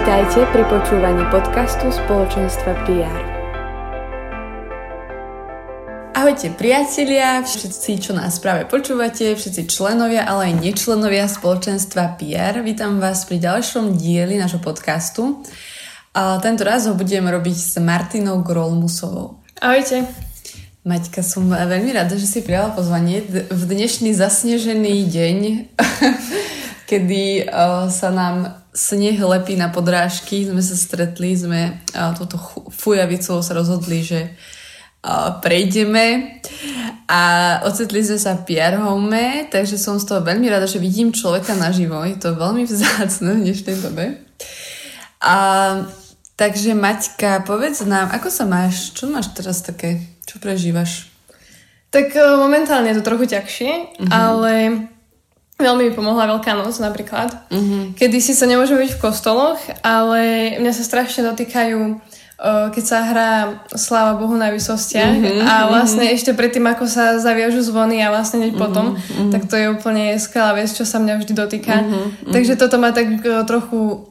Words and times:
Vítajte 0.00 0.48
pri 0.48 0.64
počúvaní 0.64 1.28
podcastu 1.28 1.92
spoločenstva 1.92 2.72
PR. 2.88 3.20
Ahojte 6.16 6.56
priatelia, 6.56 7.44
všetci, 7.44 8.08
čo 8.08 8.16
nás 8.16 8.40
práve 8.40 8.64
počúvate, 8.64 9.36
všetci 9.36 9.68
členovia, 9.68 10.24
ale 10.24 10.48
aj 10.48 10.64
nečlenovia 10.64 11.28
spoločenstva 11.28 12.16
PR. 12.16 12.64
Vítam 12.64 12.96
vás 12.96 13.28
pri 13.28 13.44
ďalšom 13.44 14.00
dieli 14.00 14.40
nášho 14.40 14.64
podcastu. 14.64 15.44
A 16.16 16.40
tento 16.40 16.64
raz 16.64 16.88
ho 16.88 16.96
budem 16.96 17.28
robiť 17.28 17.58
s 17.60 17.76
Martinou 17.76 18.40
Grolmusovou. 18.40 19.44
Ahojte. 19.60 20.08
Maťka, 20.80 21.20
som 21.20 21.44
veľmi 21.44 21.92
rada, 21.92 22.16
že 22.16 22.24
si 22.24 22.40
prijala 22.40 22.72
pozvanie 22.72 23.20
v 23.52 23.62
dnešný 23.68 24.16
zasnežený 24.16 25.12
deň, 25.12 25.38
kedy 26.88 27.52
uh, 27.52 27.92
sa 27.92 28.08
nám 28.08 28.59
sneh 28.70 29.18
lepí 29.18 29.58
na 29.58 29.68
podrážky, 29.70 30.46
sme 30.46 30.62
sa 30.62 30.78
stretli, 30.78 31.34
sme 31.34 31.82
uh, 31.94 32.14
touto 32.14 32.38
fujavicou 32.70 33.42
sa 33.42 33.52
rozhodli, 33.54 34.06
že 34.06 34.30
uh, 35.02 35.42
prejdeme 35.42 36.38
a 37.10 37.22
ocitli 37.66 38.06
sme 38.06 38.18
sa 38.22 38.38
v 38.38 38.46
Pierhome, 38.46 39.50
takže 39.50 39.74
som 39.74 39.98
z 39.98 40.06
toho 40.06 40.22
veľmi 40.22 40.46
rada, 40.46 40.70
že 40.70 40.78
vidím 40.78 41.10
človeka 41.10 41.58
naživo, 41.58 41.98
je 42.06 42.14
to 42.14 42.38
veľmi 42.38 42.62
vzácne 42.70 43.34
v 43.34 43.50
dnešnej 43.50 43.76
dobe. 43.82 44.22
A, 45.20 45.36
takže 46.38 46.78
Maťka, 46.78 47.42
povedz 47.42 47.82
nám, 47.82 48.14
ako 48.14 48.30
sa 48.30 48.46
máš, 48.46 48.94
čo 48.94 49.10
máš 49.10 49.34
teraz 49.34 49.60
také, 49.66 49.98
čo 50.22 50.38
prežívaš? 50.38 51.10
Tak 51.90 52.14
momentálne 52.38 52.94
je 52.94 53.02
to 53.02 53.08
trochu 53.10 53.34
ťažšie, 53.34 53.70
mm-hmm. 53.74 54.10
ale 54.14 54.52
Veľmi 55.60 55.88
mi 55.88 55.92
pomohla 55.92 56.24
Veľká 56.24 56.56
noc 56.56 56.72
napríklad. 56.80 57.30
Uh-huh. 57.52 57.92
Kedy 57.94 58.18
si 58.18 58.32
sa 58.32 58.48
nemôžeme 58.48 58.80
byť 58.88 58.96
v 58.96 59.02
kostoloch, 59.04 59.60
ale 59.84 60.56
mňa 60.56 60.72
sa 60.72 60.82
strašne 60.82 61.28
dotýkajú 61.28 62.00
keď 62.40 62.84
sa 62.84 62.98
hrá 63.04 63.32
Sláva 63.76 64.16
Bohu 64.16 64.32
na 64.32 64.48
vysostiach 64.48 65.12
uh-huh, 65.12 65.44
a 65.44 65.54
vlastne 65.68 66.08
uh-huh. 66.08 66.16
ešte 66.16 66.32
predtým, 66.32 66.64
ako 66.72 66.88
sa 66.88 67.20
zaviažu 67.20 67.60
zvony 67.60 68.00
a 68.00 68.08
vlastne 68.08 68.40
hneď 68.40 68.56
uh-huh, 68.56 68.64
potom, 68.64 68.86
uh-huh. 68.96 69.28
tak 69.28 69.44
to 69.44 69.60
je 69.60 69.68
úplne 69.68 70.16
skvelá 70.16 70.56
vec, 70.56 70.72
čo 70.72 70.88
sa 70.88 70.96
mňa 70.96 71.20
vždy 71.20 71.32
dotýka. 71.36 71.84
Uh-huh. 71.84 72.32
Takže 72.32 72.56
toto 72.56 72.80
ma 72.80 72.96
tak 72.96 73.20
trochu 73.44 74.08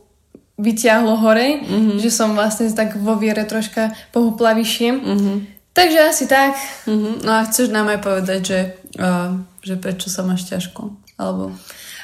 vyťahlo 0.62 1.18
hore, 1.18 1.58
uh-huh. 1.58 1.98
že 1.98 2.14
som 2.14 2.38
vlastne 2.38 2.70
tak 2.70 3.02
vo 3.02 3.18
viere 3.18 3.42
troška 3.50 3.98
pohupla 4.14 4.54
vyššie. 4.54 4.90
Uh-huh. 4.94 5.38
Takže 5.74 6.00
asi 6.06 6.30
tak. 6.30 6.54
Uh-huh. 6.86 7.18
No 7.26 7.34
a 7.34 7.50
chceš 7.50 7.74
nám 7.74 7.90
aj 7.90 8.00
povedať, 8.06 8.40
že, 8.46 8.60
uh, 9.02 9.42
že 9.66 9.74
prečo 9.82 10.14
sa 10.14 10.22
máš 10.22 10.46
ťažko? 10.46 11.09
Alebo... 11.20 11.52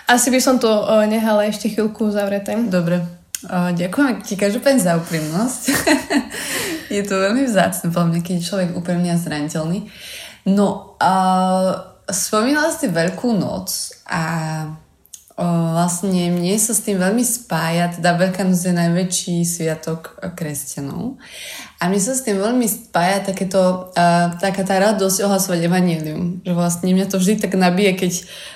Asi 0.05 0.29
by 0.29 0.37
som 0.37 0.61
to 0.61 0.69
uh, 0.69 1.01
nehala 1.09 1.49
ešte 1.49 1.71
chvíľku 1.71 2.13
zavreté. 2.13 2.53
Dobre. 2.69 3.01
Uh, 3.49 3.73
ďakujem 3.73 4.21
ti 4.21 4.37
každopádne 4.37 4.81
za 4.83 5.01
úprimnosť. 5.01 5.61
je 6.95 7.01
to 7.01 7.15
veľmi 7.17 7.47
vzácne, 7.49 7.89
podľa 7.89 8.07
mňa, 8.13 8.19
keď 8.21 8.33
je 8.37 8.47
človek 8.47 8.69
úprimný 8.77 9.09
a 9.09 9.17
zraniteľný. 9.17 9.89
No, 10.45 10.93
uh, 11.01 11.73
spomínala 12.05 12.69
si 12.69 12.85
Veľkú 12.85 13.33
noc 13.33 13.97
a 14.05 14.21
vlastne 15.35 16.31
mne 16.31 16.55
sa 16.55 16.71
s 16.71 16.79
tým 16.79 16.95
veľmi 16.95 17.19
spája, 17.19 17.91
teda 17.91 18.15
Veľká 18.15 18.47
noc 18.47 18.55
je 18.55 18.71
najväčší 18.71 19.43
sviatok 19.43 20.15
kresťanov 20.31 21.19
a 21.75 21.91
mne 21.91 21.99
sa 21.99 22.15
s 22.15 22.23
tým 22.23 22.39
veľmi 22.39 22.63
spája 22.63 23.19
takéto, 23.19 23.91
uh, 23.91 24.31
taká 24.39 24.63
tá 24.63 24.79
radosť 24.79 25.27
ohlasovať 25.27 25.67
evanílium, 25.67 26.39
že 26.39 26.55
vlastne 26.55 26.95
mňa 26.95 27.11
to 27.11 27.19
vždy 27.19 27.43
tak 27.43 27.59
nabije, 27.59 27.99
keď 27.99 28.11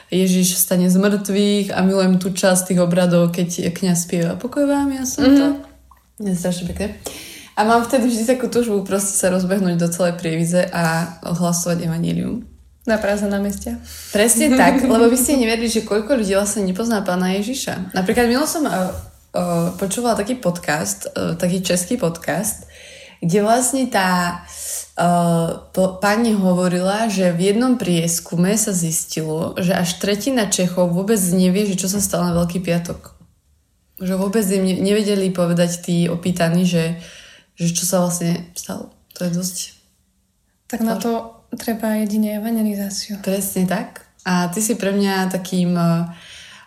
Ježiš 0.08 0.56
stane 0.56 0.88
z 0.88 0.96
mŕtvych 0.96 1.76
a 1.76 1.84
milujem 1.84 2.16
tú 2.16 2.32
časť 2.32 2.72
tých 2.72 2.80
obradov, 2.80 3.36
keď 3.36 3.76
kniaz 3.76 4.08
spieva 4.08 4.40
pokoj 4.40 4.64
vám, 4.64 4.96
ja 4.96 5.04
som 5.04 5.28
mm-hmm. 5.28 5.36
to. 5.36 5.48
Je 6.24 6.32
strašne 6.32 6.64
pekné. 6.72 6.96
A 7.60 7.68
mám 7.68 7.84
vtedy 7.84 8.08
vždy 8.08 8.24
takú 8.24 8.48
túžbu 8.48 8.88
proste 8.88 9.20
sa 9.20 9.28
rozbehnúť 9.28 9.76
do 9.76 9.92
celej 9.92 10.16
prievize 10.16 10.64
a 10.72 11.16
ohlasovať 11.28 11.92
evanílium. 11.92 12.48
Na 12.88 12.96
prázdne 12.96 13.36
námestia. 13.36 13.76
Presne 14.16 14.56
tak, 14.56 14.80
lebo 14.82 15.12
by 15.12 15.18
ste 15.20 15.36
nevedeli, 15.36 15.68
že 15.68 15.84
koľko 15.84 16.16
ľudí 16.16 16.32
vlastne 16.32 16.64
nepozná 16.64 17.04
pána 17.04 17.36
Ježiša. 17.36 17.92
Napríklad 17.92 18.32
milo 18.32 18.48
som 18.48 18.64
uh, 18.64 18.72
uh, 19.36 19.76
počúvala 19.76 20.16
taký 20.16 20.40
podcast, 20.40 21.12
uh, 21.12 21.36
taký 21.36 21.60
český 21.60 22.00
podcast, 22.00 22.66
kde 23.20 23.44
vlastne 23.44 23.84
tá 23.92 24.42
uh, 24.96 25.60
pani 26.00 26.32
hovorila, 26.32 27.12
že 27.12 27.36
v 27.36 27.52
jednom 27.52 27.76
prieskume 27.76 28.56
sa 28.56 28.72
zistilo, 28.72 29.60
že 29.60 29.76
až 29.76 30.00
tretina 30.00 30.48
Čechov 30.48 30.96
vôbec 30.96 31.20
nevie, 31.36 31.68
že 31.68 31.76
čo 31.76 31.92
sa 31.92 32.00
stalo 32.00 32.32
na 32.32 32.34
Veľký 32.34 32.64
piatok. 32.64 33.12
Že 34.00 34.16
vôbec 34.16 34.48
im 34.48 34.64
nevedeli 34.64 35.36
povedať 35.36 35.84
tí 35.84 36.08
opýtaní, 36.08 36.64
že, 36.64 36.96
že 37.60 37.76
čo 37.76 37.84
sa 37.84 38.00
vlastne 38.00 38.48
stalo. 38.56 38.96
To 39.20 39.28
je 39.28 39.36
dosť... 39.36 39.58
Tak 40.72 40.80
na 40.80 40.96
to 40.96 41.39
treba 41.58 41.98
jedine 41.98 42.38
evangelizáciu. 42.38 43.18
Presne 43.24 43.66
tak. 43.66 44.06
A 44.28 44.52
ty 44.54 44.62
si 44.62 44.76
pre 44.76 44.92
mňa 44.94 45.32
takým 45.32 45.74
uh, 45.74 46.06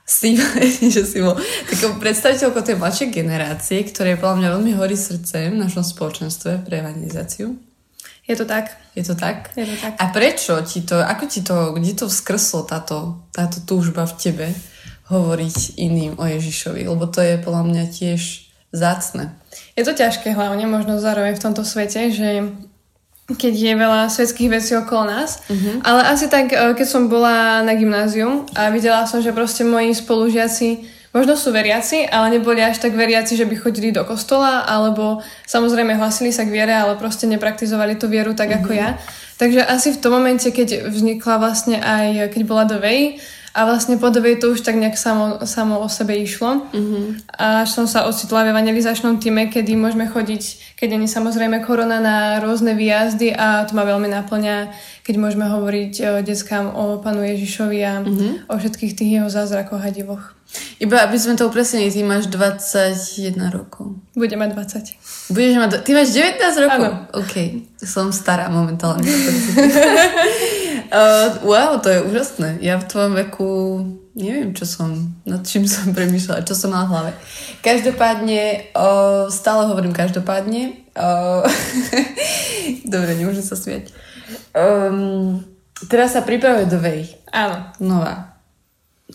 s 0.02 0.20
tým, 0.20 0.36
že 0.94 1.02
si 1.06 1.22
bol 1.22 1.38
takou 1.70 1.96
predstaviteľkou 2.02 2.62
tej 2.62 2.76
mladšej 2.76 3.08
generácie, 3.14 3.86
ktoré 3.86 4.18
podľa 4.18 4.36
mňa 4.38 4.48
veľmi 4.58 4.72
horí 4.74 4.98
srdcem 4.98 5.54
v 5.54 5.62
našom 5.62 5.86
spoločenstve 5.86 6.66
pre 6.66 6.82
evangelizáciu. 6.82 7.54
Je 8.22 8.34
to 8.38 8.46
tak. 8.46 8.78
Je 8.94 9.02
to 9.02 9.18
tak? 9.18 9.50
Je 9.58 9.66
to 9.66 9.76
tak. 9.82 9.98
A 9.98 10.14
prečo 10.14 10.62
ti 10.62 10.86
to, 10.86 11.02
ako 11.02 11.24
ti 11.26 11.42
to, 11.42 11.74
kde 11.74 11.92
to 11.98 12.06
vzkrslo 12.06 12.62
táto, 12.62 13.26
táto 13.34 13.58
túžba 13.66 14.06
v 14.06 14.14
tebe 14.14 14.46
hovoriť 15.10 15.78
iným 15.82 16.14
o 16.18 16.24
Ježišovi? 16.30 16.86
Lebo 16.86 17.10
to 17.10 17.18
je 17.18 17.42
podľa 17.42 17.62
mňa 17.66 17.84
tiež 17.90 18.46
zácne. 18.70 19.34
Je 19.74 19.82
to 19.82 19.92
ťažké 19.92 20.32
hlavne 20.32 20.64
možno 20.70 21.02
zároveň 21.02 21.34
v 21.34 21.44
tomto 21.44 21.66
svete, 21.66 22.14
že 22.14 22.46
keď 23.30 23.54
je 23.54 23.74
veľa 23.78 24.10
svetských 24.10 24.50
vecí 24.50 24.74
okolo 24.74 25.06
nás. 25.06 25.46
Uh-huh. 25.46 25.78
Ale 25.86 26.10
asi 26.10 26.26
tak, 26.26 26.50
e, 26.50 26.74
keď 26.74 26.86
som 26.86 27.06
bola 27.06 27.62
na 27.62 27.74
gymnáziu 27.78 28.42
a 28.58 28.68
videla 28.74 29.06
som, 29.06 29.22
že 29.22 29.30
proste 29.30 29.62
moji 29.62 29.94
spolužiaci 29.94 30.90
možno 31.12 31.36
sú 31.36 31.52
veriaci, 31.52 32.08
ale 32.08 32.40
neboli 32.40 32.64
až 32.64 32.80
tak 32.80 32.96
veriaci, 32.96 33.36
že 33.36 33.44
by 33.44 33.54
chodili 33.60 33.92
do 33.92 34.00
kostola, 34.02 34.64
alebo 34.64 35.20
samozrejme 35.44 35.92
hlasili 36.00 36.32
sa 36.32 36.48
k 36.48 36.52
viere, 36.56 36.72
ale 36.72 36.96
proste 36.96 37.28
nepraktizovali 37.28 38.00
tú 38.00 38.08
vieru 38.08 38.32
tak 38.32 38.48
uh-huh. 38.50 38.64
ako 38.64 38.70
ja. 38.72 38.96
Takže 39.36 39.60
asi 39.64 39.92
v 39.92 40.00
tom 40.00 40.18
momente, 40.18 40.48
keď 40.48 40.88
vznikla 40.88 41.34
vlastne 41.36 41.76
aj, 41.82 42.32
keď 42.32 42.42
bola 42.46 42.64
do 42.64 42.78
Vej, 42.78 43.18
a 43.52 43.68
vlastne 43.68 44.00
po 44.00 44.08
dobe 44.08 44.32
to 44.40 44.56
už 44.56 44.64
tak 44.64 44.80
nejak 44.80 44.96
samo, 44.96 45.44
samo 45.44 45.76
o 45.84 45.88
sebe 45.88 46.16
išlo. 46.16 46.64
Mm-hmm. 46.72 47.04
A 47.36 47.68
som 47.68 47.84
sa 47.84 48.08
ocitla 48.08 48.48
v 48.48 48.56
evangelizačnom 48.56 49.20
týme, 49.20 49.52
kedy 49.52 49.76
môžeme 49.76 50.08
chodiť, 50.08 50.76
keď 50.80 50.96
ani 50.96 51.04
samozrejme 51.04 51.60
korona 51.60 52.00
na 52.00 52.40
rôzne 52.40 52.72
výjazdy 52.72 53.36
a 53.36 53.68
to 53.68 53.76
ma 53.76 53.84
veľmi 53.84 54.08
naplňa, 54.08 54.72
keď 55.04 55.14
môžeme 55.20 55.44
hovoriť 55.52 55.92
o 56.00 56.12
deckám 56.24 56.72
o 56.72 56.96
Panu 57.04 57.20
Ježišovi 57.28 57.78
a 57.84 57.92
mm-hmm. 58.00 58.32
o 58.48 58.54
všetkých 58.56 58.92
tých 58.96 59.10
jeho 59.20 59.28
zázrakoch 59.28 59.84
a 59.84 59.92
divoch. 59.92 60.32
Iba 60.80 61.04
aby 61.04 61.16
sme 61.16 61.36
to 61.36 61.48
upresnili, 61.48 61.92
ty 61.92 62.04
máš 62.04 62.28
21 62.28 63.36
rokov. 63.52 63.96
Budem 64.16 64.40
mať 64.40 64.52
20. 65.28 65.32
Budeš 65.32 65.56
mať, 65.60 65.70
ty 65.84 65.90
máš 65.92 66.12
19 66.12 66.64
rokov? 66.64 66.88
Áno. 66.88 67.08
OK, 67.20 67.34
som 67.80 68.12
stará 68.12 68.48
momentálne. 68.52 69.04
Uh, 70.92 71.40
wow, 71.48 71.80
to 71.80 71.88
je 71.88 72.04
úžasné. 72.04 72.60
Ja 72.60 72.76
v 72.76 72.84
tvojom 72.84 73.16
veku 73.16 73.48
neviem, 74.12 74.52
čo 74.52 74.68
som, 74.68 75.16
nad 75.24 75.40
čím 75.40 75.64
som 75.64 75.90
premýšľala, 75.96 76.44
čo 76.44 76.52
som 76.52 76.68
mala 76.68 76.84
v 76.84 76.92
hlave. 76.92 77.12
Každopádne, 77.64 78.72
uh, 78.76 79.32
stále 79.32 79.72
hovorím 79.72 79.96
každopádne. 79.96 80.84
Uh, 80.92 81.48
Dobre, 82.92 83.16
nemôžem 83.16 83.40
sa 83.40 83.56
smiať. 83.56 83.88
Um, 84.52 85.40
teraz 85.88 86.12
sa 86.12 86.20
pripravuje 86.20 86.68
do 86.68 86.76
Vej. 86.76 87.08
Áno. 87.32 87.72
Nová. 87.80 88.31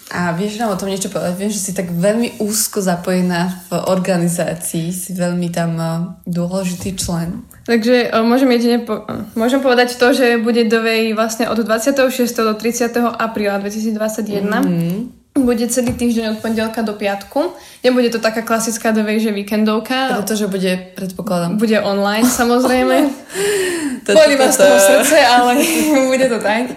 A 0.07 0.31
vieš 0.31 0.55
nám 0.61 0.71
o 0.71 0.79
tom 0.79 0.87
niečo 0.87 1.11
povedať? 1.11 1.35
Viem, 1.35 1.51
že 1.51 1.59
si 1.59 1.71
tak 1.75 1.91
veľmi 1.91 2.39
úzko 2.39 2.79
zapojená 2.79 3.67
v 3.67 3.81
organizácii, 3.91 4.93
si 4.93 5.11
veľmi 5.11 5.51
tam 5.51 5.71
uh, 5.75 5.89
dôležitý 6.23 6.95
člen. 6.95 7.43
Takže 7.67 8.15
uh, 8.15 8.23
môžem 8.23 8.47
jedine 8.55 8.77
po- 8.87 9.03
môžem 9.35 9.59
povedať 9.59 9.99
to, 9.99 10.15
že 10.15 10.39
bude 10.39 10.63
do 10.71 10.79
Vej 10.79 11.11
vlastne 11.11 11.51
od 11.51 11.59
26. 11.59 12.07
do 12.23 12.53
30. 12.55 12.93
apríla 13.19 13.59
2021. 13.59 14.47
Mm-hmm. 14.47 14.97
Bude 15.37 15.69
celý 15.69 15.93
týždeň 15.93 16.33
od 16.33 16.37
pondelka 16.41 16.81
do 16.81 16.97
piatku. 16.97 17.53
Nebude 17.85 18.09
to 18.09 18.17
taká 18.17 18.41
klasická 18.41 18.89
do 18.89 19.05
Vej, 19.05 19.21
že 19.21 19.31
víkendovka. 19.35 20.17
Pretože 20.17 20.49
bude, 20.49 20.97
predpokladám. 20.97 21.61
Bude 21.61 21.77
online, 21.83 22.25
samozrejme. 22.25 22.95
Boli 24.07 24.35
z 24.39 24.57
toho 24.57 24.77
srdce, 24.79 25.17
ale 25.19 25.59
bude 26.11 26.25
to 26.31 26.39
tak. 26.39 26.71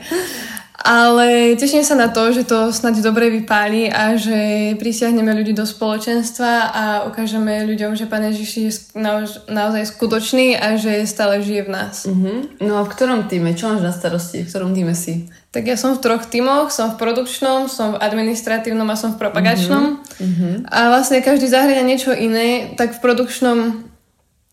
Ale 0.80 1.60
teším 1.60 1.84
sa 1.84 1.92
na 1.92 2.08
to, 2.08 2.32
že 2.32 2.48
to 2.48 2.72
snáď 2.72 3.04
dobre 3.04 3.28
vypáli 3.28 3.92
a 3.92 4.16
že 4.16 4.72
prisiahneme 4.80 5.28
ľudí 5.36 5.52
do 5.52 5.68
spoločenstva 5.68 6.72
a 6.72 6.84
ukážeme 7.04 7.68
ľuďom, 7.68 8.00
že 8.00 8.08
Pán 8.08 8.24
Ježiš 8.24 8.50
je 8.56 8.70
naož, 8.96 9.44
naozaj 9.44 9.92
skutočný 9.92 10.56
a 10.56 10.80
že 10.80 11.04
stále 11.04 11.44
žije 11.44 11.68
v 11.68 11.70
nás. 11.70 12.08
Uh-huh. 12.08 12.48
No 12.64 12.80
a 12.80 12.88
v 12.88 12.92
ktorom 12.96 13.28
týme? 13.28 13.52
Čo 13.52 13.76
máš 13.76 13.84
na 13.84 13.92
starosti? 13.92 14.40
V 14.40 14.48
ktorom 14.48 14.72
týme 14.72 14.96
si? 14.96 15.28
Tak 15.52 15.68
ja 15.68 15.76
som 15.76 15.92
v 15.92 16.00
troch 16.00 16.24
týmoch. 16.24 16.72
Som 16.72 16.96
v 16.96 17.00
produkčnom, 17.02 17.68
som 17.68 17.92
v 17.92 18.00
administratívnom 18.00 18.88
a 18.88 18.96
som 18.96 19.12
v 19.12 19.20
propagačnom. 19.20 20.00
Uh-huh. 20.00 20.64
A 20.64 20.88
vlastne 20.88 21.20
každý 21.20 21.44
zahrania 21.52 21.84
niečo 21.84 22.16
iné. 22.16 22.72
Tak 22.80 22.96
v 22.96 23.02
produkčnom 23.04 23.84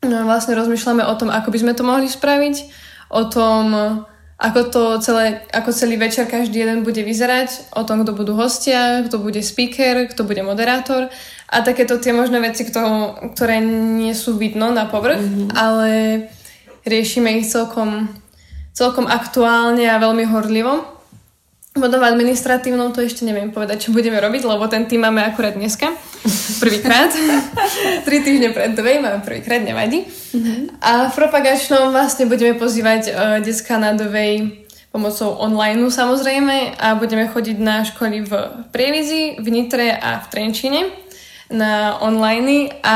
no, 0.03 0.17
vlastne 0.27 0.59
rozmýšľame 0.59 1.07
o 1.07 1.13
tom, 1.15 1.31
ako 1.31 1.55
by 1.55 1.57
sme 1.63 1.71
to 1.71 1.87
mohli 1.87 2.11
spraviť. 2.11 2.55
O 3.15 3.31
tom 3.31 3.71
ako 4.37 4.61
to 4.69 4.83
celé, 5.01 5.41
ako 5.49 5.73
celý 5.73 5.97
večer 5.97 6.29
každý 6.29 6.61
jeden 6.61 6.85
bude 6.85 7.01
vyzerať, 7.01 7.73
o 7.73 7.81
tom, 7.81 8.05
kto 8.05 8.13
budú 8.13 8.37
hostia, 8.37 9.01
kto 9.09 9.17
bude 9.17 9.41
speaker, 9.41 10.05
kto 10.05 10.21
bude 10.29 10.45
moderátor 10.45 11.09
a 11.49 11.65
takéto 11.65 11.97
tie 11.97 12.13
možné 12.13 12.37
veci, 12.37 12.61
kto, 12.61 12.81
ktoré 13.33 13.57
nie 13.65 14.13
sú 14.13 14.37
vidno 14.37 14.69
na 14.69 14.85
povrch, 14.85 15.23
mm-hmm. 15.23 15.49
ale 15.57 15.89
riešime 16.85 17.41
ich 17.41 17.49
celkom, 17.49 18.13
celkom 18.77 19.09
aktuálne 19.09 19.89
a 19.89 19.97
veľmi 19.97 20.29
horlivo. 20.29 20.96
Potom 21.77 22.01
v 22.01 22.09
administratívnom 22.09 22.91
to 22.91 23.05
ešte 23.05 23.23
neviem 23.23 23.53
povedať, 23.53 23.87
čo 23.87 23.95
budeme 23.95 24.17
robiť, 24.17 24.43
lebo 24.43 24.65
ten 24.67 24.89
tým 24.89 25.05
máme 25.05 25.23
akurát 25.23 25.53
dneska. 25.53 25.93
Prvýkrát. 26.59 27.13
Tri 28.05 28.17
týždne 28.25 28.51
pred 28.51 28.73
dvej 28.73 28.99
máme 28.99 29.21
prvýkrát, 29.21 29.61
nevadí. 29.61 30.03
Mm-hmm. 30.03 30.81
A 30.81 31.07
v 31.09 31.13
propagačnom 31.15 31.93
vlastne 31.93 32.25
budeme 32.25 32.57
pozývať 32.57 33.01
uh, 33.09 33.13
detská 33.39 33.77
na 33.77 33.93
dovej 33.93 34.65
pomocou 34.91 35.37
online 35.37 35.93
samozrejme 35.93 36.79
a 36.79 36.97
budeme 36.97 37.29
chodiť 37.29 37.57
na 37.61 37.85
školy 37.85 38.25
v 38.25 38.31
Prievizi, 38.73 39.37
v 39.37 39.47
Nitre 39.53 39.93
a 39.93 40.17
v 40.23 40.25
Trenčine 40.33 40.81
na 41.47 41.95
online 42.03 42.75
a 42.83 42.95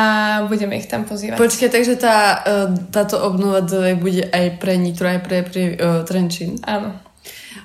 budeme 0.50 0.76
ich 0.76 0.90
tam 0.92 1.08
pozývať. 1.08 1.40
Počkej, 1.40 1.70
takže 1.72 1.96
tá, 1.96 2.44
e, 2.44 2.92
táto 2.92 3.16
obnova 3.24 3.64
bude 3.96 4.28
aj 4.28 4.60
pre 4.60 4.76
Nitro, 4.76 5.08
aj 5.08 5.20
pre, 5.24 5.38
pre 5.48 5.64
uh, 5.80 6.04
Trenčín? 6.04 6.60
Áno. 6.68 7.11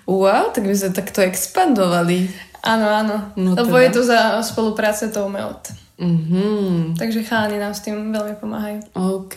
Wow, 0.06 0.55
tak 0.55 0.67
by 0.67 0.75
sme 0.75 0.91
takto 0.94 1.23
expandovali. 1.23 2.31
Áno, 2.67 2.87
áno. 2.91 3.17
No 3.38 3.55
Lebo 3.55 3.79
teda. 3.79 3.85
je 3.87 3.91
to 3.94 4.03
za 4.03 4.21
spolupráce 4.43 5.11
to 5.15 5.31
Melt. 5.31 5.71
Mm-hmm. 5.97 6.99
Takže 6.99 7.25
chalani 7.25 7.56
nám 7.56 7.73
s 7.73 7.81
tým 7.87 8.12
veľmi 8.12 8.37
pomáhajú. 8.37 8.85
OK. 8.93 9.37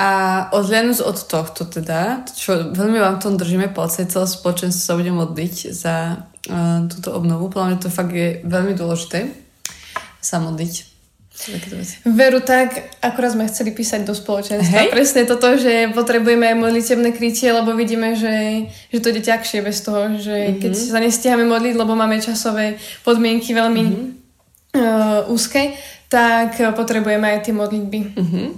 A 0.00 0.08
odhľadnúť 0.56 1.04
od 1.04 1.18
tohto 1.28 1.68
teda, 1.68 2.24
čo 2.32 2.72
veľmi 2.72 2.98
vám 2.98 3.20
tom 3.20 3.36
držíme 3.36 3.70
palce, 3.70 4.08
celé 4.08 4.26
spoločenstvo 4.26 4.80
sa 4.80 4.96
bude 4.96 5.12
modliť 5.12 5.54
za 5.70 5.96
uh, 6.16 6.88
túto 6.88 7.12
obnovu. 7.12 7.52
Podľa 7.52 7.66
mňa 7.68 7.78
to 7.78 7.92
fakt 7.92 8.12
je 8.12 8.40
veľmi 8.42 8.72
dôležité 8.74 9.28
sa 10.20 10.36
modliť 10.40 10.89
Veru 12.04 12.44
tak, 12.44 12.92
akorát 13.00 13.32
sme 13.32 13.48
chceli 13.48 13.72
písať 13.72 14.04
do 14.04 14.12
spoločenstva. 14.12 14.76
Hej. 14.84 14.88
Presne 14.92 15.22
toto, 15.24 15.56
že 15.56 15.88
potrebujeme 15.96 16.44
aj 16.52 16.56
modlitebné 16.60 17.16
krytie, 17.16 17.48
lebo 17.48 17.72
vidíme, 17.72 18.12
že, 18.12 18.68
že 18.92 18.98
to 19.00 19.08
ide 19.14 19.24
ťažšie 19.24 19.64
bez 19.64 19.80
toho, 19.80 20.20
že 20.20 20.36
mm-hmm. 20.36 20.60
keď 20.60 20.72
sa 20.76 21.00
nestiahame 21.00 21.48
modliť, 21.48 21.74
lebo 21.80 21.96
máme 21.96 22.20
časové 22.20 22.76
podmienky 23.00 23.56
veľmi 23.56 23.82
mm-hmm. 23.82 24.08
uh, 24.76 25.32
úzke, 25.32 25.72
tak 26.10 26.58
potrebujeme 26.74 27.22
aj 27.22 27.46
tie 27.46 27.54
modlitby. 27.54 27.98
Uh-huh. 28.18 28.50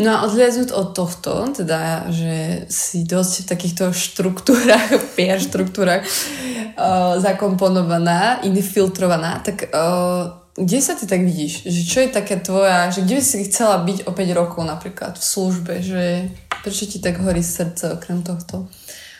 No 0.00 0.08
a 0.16 0.24
odhľadnúť 0.24 0.72
od 0.72 0.96
tohto, 0.96 1.44
teda, 1.52 2.08
že 2.08 2.64
si 2.72 3.04
dosť 3.04 3.44
v 3.44 3.48
takýchto 3.52 3.84
štruktúrach, 3.92 4.96
PR 5.20 5.36
štruktúrach 5.36 6.00
uh, 6.00 7.20
zakomponovaná, 7.20 8.40
infiltrovaná, 8.48 9.44
tak 9.44 9.68
uh, 9.76 10.45
kde 10.56 10.78
sa 10.80 10.96
ty 10.96 11.04
tak 11.04 11.20
vidíš? 11.20 11.68
Že 11.68 11.82
čo 11.84 11.98
je 12.00 12.08
také 12.08 12.40
tvoja, 12.40 12.88
že 12.88 13.04
kde 13.04 13.20
by 13.20 13.24
si 13.24 13.44
chcela 13.44 13.76
byť 13.84 14.08
o 14.08 14.12
5 14.16 14.40
rokov 14.40 14.64
napríklad 14.64 15.20
v 15.20 15.24
službe? 15.24 15.84
Že 15.84 16.32
prečo 16.64 16.88
ti 16.88 16.96
tak 16.96 17.20
horí 17.20 17.44
srdce 17.44 17.92
okrem 18.00 18.24
tohto? 18.24 18.72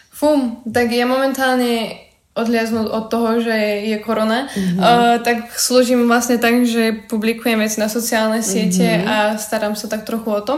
Fum, 0.08 0.64
tak 0.64 0.96
ja 0.96 1.04
momentálne 1.04 2.06
odliaznúť 2.36 2.88
od 2.88 3.04
toho, 3.08 3.40
že 3.40 3.56
je 3.84 3.96
korona, 4.00 4.48
mm-hmm. 4.48 4.80
uh, 4.80 5.16
tak 5.24 5.52
slúžim 5.56 6.04
vlastne 6.04 6.36
tak, 6.36 6.68
že 6.68 7.08
publikujem 7.08 7.56
veci 7.56 7.80
na 7.80 7.88
sociálne 7.88 8.44
siete 8.44 8.84
mm-hmm. 8.84 9.08
a 9.08 9.16
starám 9.40 9.72
sa 9.72 9.88
tak 9.88 10.04
trochu 10.04 10.28
o 10.28 10.40
to. 10.44 10.54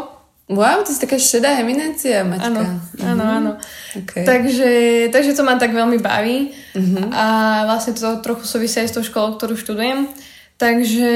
Wow, 0.48 0.80
to 0.80 0.96
je 0.96 1.04
taká 1.04 1.20
šedá 1.20 1.60
eminencia, 1.60 2.24
Maťka. 2.24 2.48
Áno, 2.48 2.62
áno, 3.04 3.24
áno. 3.28 3.52
Okay. 3.92 4.24
Takže, 4.24 4.70
takže 5.12 5.36
to 5.36 5.44
ma 5.44 5.60
tak 5.60 5.76
veľmi 5.76 6.00
baví 6.00 6.56
mm-hmm. 6.74 7.12
a 7.12 7.26
vlastne 7.68 7.92
to 7.94 8.24
trochu 8.24 8.48
súvisia 8.48 8.82
aj 8.82 8.88
s 8.90 8.96
tou 8.96 9.04
školou, 9.04 9.36
ktorú 9.36 9.54
študujem. 9.54 10.08
Takže 10.58 11.10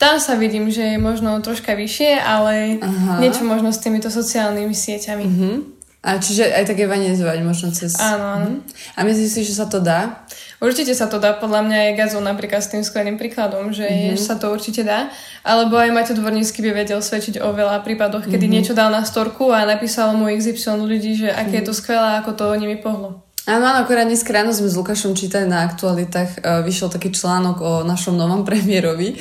tam 0.00 0.18
sa 0.18 0.34
vidím, 0.34 0.72
že 0.74 0.96
je 0.96 0.98
možno 0.98 1.38
troška 1.44 1.76
vyššie, 1.76 2.18
ale 2.18 2.82
Aha. 2.82 3.22
niečo 3.22 3.46
možno 3.46 3.70
s 3.70 3.78
týmito 3.78 4.10
sociálnymi 4.10 4.72
sieťami. 4.74 5.24
Uh-huh. 5.28 5.54
A 6.00 6.16
čiže 6.16 6.48
aj 6.48 6.72
tak 6.72 6.80
evangelizovať 6.80 7.38
možno 7.44 7.68
cez... 7.70 8.00
Áno, 8.00 8.24
áno. 8.24 8.48
Uh-huh. 8.58 8.96
A 8.96 9.04
myslíš 9.04 9.30
si, 9.30 9.40
že 9.44 9.54
sa 9.54 9.68
to 9.68 9.78
dá? 9.78 10.24
Určite 10.56 10.96
sa 10.96 11.04
to 11.06 11.20
dá, 11.20 11.36
podľa 11.36 11.68
mňa 11.68 11.78
je 11.78 11.96
Gazo 12.00 12.18
napríklad 12.24 12.64
s 12.64 12.72
tým 12.72 12.80
skvelým 12.80 13.20
príkladom, 13.20 13.70
že, 13.76 13.86
uh-huh. 13.86 14.16
sa 14.16 14.40
to 14.40 14.48
určite 14.48 14.82
dá. 14.82 15.12
Alebo 15.46 15.76
aj 15.76 15.92
Maťo 15.92 16.16
Dvornícky 16.16 16.64
by 16.64 16.72
vedel 16.72 17.04
svedčiť 17.04 17.44
o 17.44 17.52
veľa 17.52 17.84
prípadoch, 17.86 18.24
kedy 18.24 18.48
uh-huh. 18.48 18.56
niečo 18.56 18.72
dal 18.74 18.90
na 18.90 19.04
storku 19.04 19.52
a 19.54 19.62
napísal 19.62 20.16
mu 20.16 20.26
XY 20.26 20.90
ľudí, 20.90 21.12
že 21.22 21.28
aké 21.28 21.60
je 21.60 21.68
to 21.68 21.76
skvelé, 21.76 22.18
ako 22.18 22.34
to 22.34 22.50
nimi 22.56 22.80
pohlo. 22.80 23.29
Áno, 23.50 23.66
áno, 23.66 23.82
akorát 23.82 24.06
dnes 24.06 24.22
ráno 24.30 24.54
sme 24.54 24.70
s 24.70 24.78
Lukášom 24.78 25.18
čítali 25.18 25.42
na 25.50 25.66
aktualitách, 25.66 26.38
uh, 26.38 26.62
vyšiel 26.62 26.86
taký 26.86 27.10
článok 27.10 27.58
o 27.58 27.72
našom 27.82 28.14
novom 28.14 28.44
premiérovi 28.48 29.18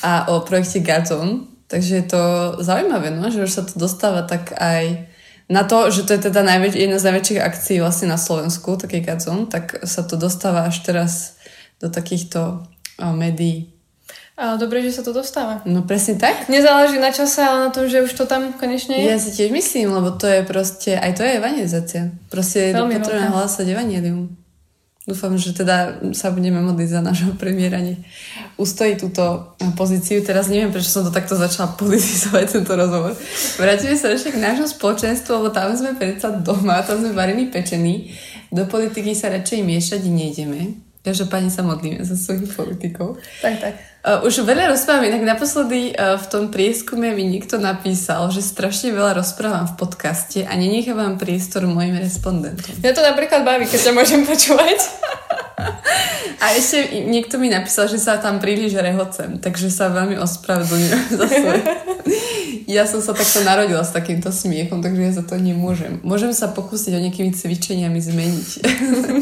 a 0.00 0.32
o 0.32 0.40
projekte 0.40 0.80
Gazon. 0.80 1.44
Takže 1.68 1.92
je 2.00 2.06
to 2.08 2.22
zaujímavé, 2.64 3.12
no, 3.12 3.28
že 3.28 3.44
už 3.44 3.52
sa 3.52 3.68
to 3.68 3.76
dostáva 3.76 4.24
tak 4.24 4.56
aj 4.56 5.12
na 5.52 5.68
to, 5.68 5.92
že 5.92 6.08
to 6.08 6.16
je 6.16 6.32
teda 6.32 6.40
najväč- 6.40 6.78
jedna 6.78 6.96
z 6.96 7.04
najväčších 7.04 7.40
akcií 7.44 7.76
vlastne 7.84 8.08
na 8.08 8.16
Slovensku, 8.16 8.80
taký 8.80 9.04
Gazon, 9.04 9.44
tak 9.44 9.76
sa 9.84 10.00
to 10.08 10.16
dostáva 10.16 10.64
až 10.64 10.80
teraz 10.80 11.36
do 11.76 11.92
takýchto 11.92 12.64
uh, 12.64 13.12
médií. 13.12 13.75
Ale 14.36 14.60
dobre, 14.60 14.84
že 14.84 14.92
sa 14.92 15.00
to 15.00 15.16
dostáva. 15.16 15.64
No 15.64 15.88
presne 15.88 16.20
tak. 16.20 16.52
Nezáleží 16.52 17.00
na 17.00 17.08
čase, 17.08 17.40
ale 17.40 17.66
na 17.66 17.70
tom, 17.72 17.88
že 17.88 18.04
už 18.04 18.12
to 18.12 18.28
tam 18.28 18.52
konečne 18.52 18.92
je. 18.92 19.08
Ja 19.08 19.16
si 19.16 19.32
tiež 19.32 19.48
myslím, 19.48 19.96
lebo 19.96 20.12
to 20.12 20.28
je 20.28 20.44
proste, 20.44 20.92
aj 20.92 21.16
to 21.16 21.24
je 21.24 21.40
evangelizácia. 21.40 22.12
Proste 22.28 22.68
je 22.68 22.72
potrebné 22.76 23.32
hlásať 23.32 23.64
evangelium. 23.72 24.28
Dúfam, 25.06 25.38
že 25.38 25.54
teda 25.54 26.02
sa 26.18 26.34
budeme 26.34 26.58
modliť 26.60 26.88
za 26.90 27.00
nášho 27.00 27.32
premiéra. 27.38 27.78
Ustojí 28.58 28.98
túto 28.98 29.54
pozíciu. 29.78 30.20
Teraz 30.20 30.50
neviem, 30.50 30.68
prečo 30.74 30.90
som 30.90 31.06
to 31.06 31.14
takto 31.14 31.38
začala 31.38 31.78
politizovať, 31.78 32.60
tento 32.60 32.74
rozhovor. 32.74 33.14
Vrátime 33.56 33.94
sa 33.94 34.10
ešte 34.10 34.34
k 34.34 34.42
nášmu 34.42 34.66
spoločenstvu, 34.66 35.30
lebo 35.30 35.48
tam 35.54 35.72
sme 35.78 35.94
predsa 35.94 36.34
doma, 36.34 36.82
tam 36.82 37.00
sme 37.00 37.14
varení 37.14 37.48
pečení. 37.48 38.18
Do 38.50 38.66
politiky 38.66 39.14
sa 39.14 39.30
radšej 39.30 39.62
miešať 39.62 40.02
nejdeme. 40.10 40.85
Každopádne 41.06 41.54
sa 41.54 41.62
modlíme 41.62 42.02
za 42.02 42.18
svojich 42.18 42.50
politikov. 42.50 43.22
Tak, 43.38 43.62
tak. 43.62 43.74
Uh, 44.02 44.26
už 44.26 44.42
veľa 44.42 44.74
rozprávam, 44.74 45.06
inak 45.06 45.22
naposledy 45.22 45.94
uh, 45.94 46.18
v 46.18 46.26
tom 46.26 46.50
prieskume 46.50 47.14
mi 47.14 47.22
niekto 47.30 47.62
napísal, 47.62 48.26
že 48.34 48.42
strašne 48.42 48.90
veľa 48.90 49.14
rozprávam 49.14 49.70
v 49.70 49.78
podcaste 49.78 50.42
a 50.42 50.50
nenechávam 50.58 51.14
priestor 51.14 51.70
mojim 51.70 51.94
respondentom. 51.94 52.74
Ja 52.82 52.90
to 52.90 53.06
napríklad 53.06 53.46
baví, 53.46 53.70
keď 53.70 53.90
ťa 53.90 53.92
môžem 53.94 54.26
počúvať. 54.26 54.78
A 56.36 56.52
ešte 56.52 57.08
niekto 57.08 57.40
mi 57.40 57.48
napísal, 57.48 57.88
že 57.88 57.96
sa 57.96 58.20
tam 58.20 58.38
príliš 58.38 58.76
rehocem, 58.76 59.40
takže 59.40 59.72
sa 59.72 59.88
veľmi 59.88 60.20
ospravedlňujem 60.20 61.04
za 61.18 61.26
svoje 61.26 61.62
Ja 62.66 62.82
som 62.82 62.98
sa 62.98 63.14
takto 63.14 63.46
narodila 63.46 63.86
s 63.86 63.94
takýmto 63.94 64.34
smiechom, 64.34 64.82
takže 64.82 65.02
ja 65.06 65.12
za 65.14 65.22
to 65.22 65.38
nemôžem. 65.38 66.02
Môžem 66.02 66.34
sa 66.34 66.50
pokúsiť 66.50 66.98
o 66.98 67.02
nejakými 67.02 67.30
cvičeniami 67.30 67.98
zmeniť 68.02 68.48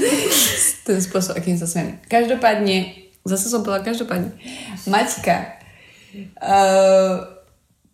ten 0.89 0.99
spôsob, 1.05 1.37
akým 1.37 1.61
sa 1.61 1.69
smiem. 1.69 2.01
Každopádne, 2.09 3.05
zase 3.29 3.53
som 3.53 3.61
povedala 3.61 3.85
každopádne, 3.85 4.33
Maťka, 4.89 5.61
uh, 6.41 7.35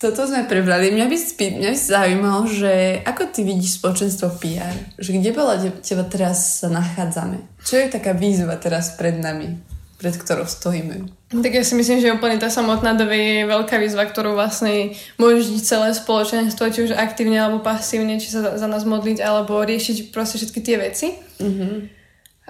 toto 0.01 0.25
sme 0.25 0.49
prebrali. 0.49 0.95
Mňa 0.97 1.07
by, 1.13 1.17
spí, 1.21 1.61
mňa 1.61 1.71
by 1.75 1.79
zaujímalo, 1.79 2.49
že 2.49 3.05
ako 3.05 3.37
ty 3.37 3.45
vidíš 3.45 3.83
spoločenstvo 3.83 4.33
PR? 4.41 4.73
Že 4.97 5.21
kde 5.21 5.31
bola 5.37 5.61
teba 5.85 6.09
teraz 6.09 6.65
sa 6.65 6.73
nachádzame? 6.73 7.37
Čo 7.61 7.77
je 7.77 7.93
taká 7.93 8.17
výzva 8.17 8.57
teraz 8.57 8.97
pred 8.97 9.21
nami? 9.21 9.61
Pred 10.01 10.17
ktorou 10.17 10.49
stojíme? 10.49 11.13
Tak 11.29 11.53
ja 11.53 11.61
si 11.61 11.77
myslím, 11.77 12.01
že 12.01 12.09
úplne 12.09 12.41
tá 12.41 12.49
samotná 12.49 12.97
DV 12.97 13.13
je 13.13 13.45
veľká 13.45 13.77
výzva, 13.77 14.09
ktorú 14.09 14.33
vlastne 14.33 14.97
môže 15.21 15.45
žiť 15.45 15.61
celé 15.61 15.89
spoločenstvo, 15.93 16.73
či 16.73 16.89
už 16.89 16.97
aktívne 16.97 17.37
alebo 17.37 17.61
pasívne, 17.61 18.17
či 18.17 18.33
sa 18.33 18.57
za 18.57 18.65
nás 18.65 18.89
modliť, 18.89 19.21
alebo 19.21 19.61
riešiť 19.61 20.09
proste 20.09 20.41
všetky 20.41 20.61
tie 20.65 20.77
veci. 20.81 21.21
Mm-hmm. 21.37 21.75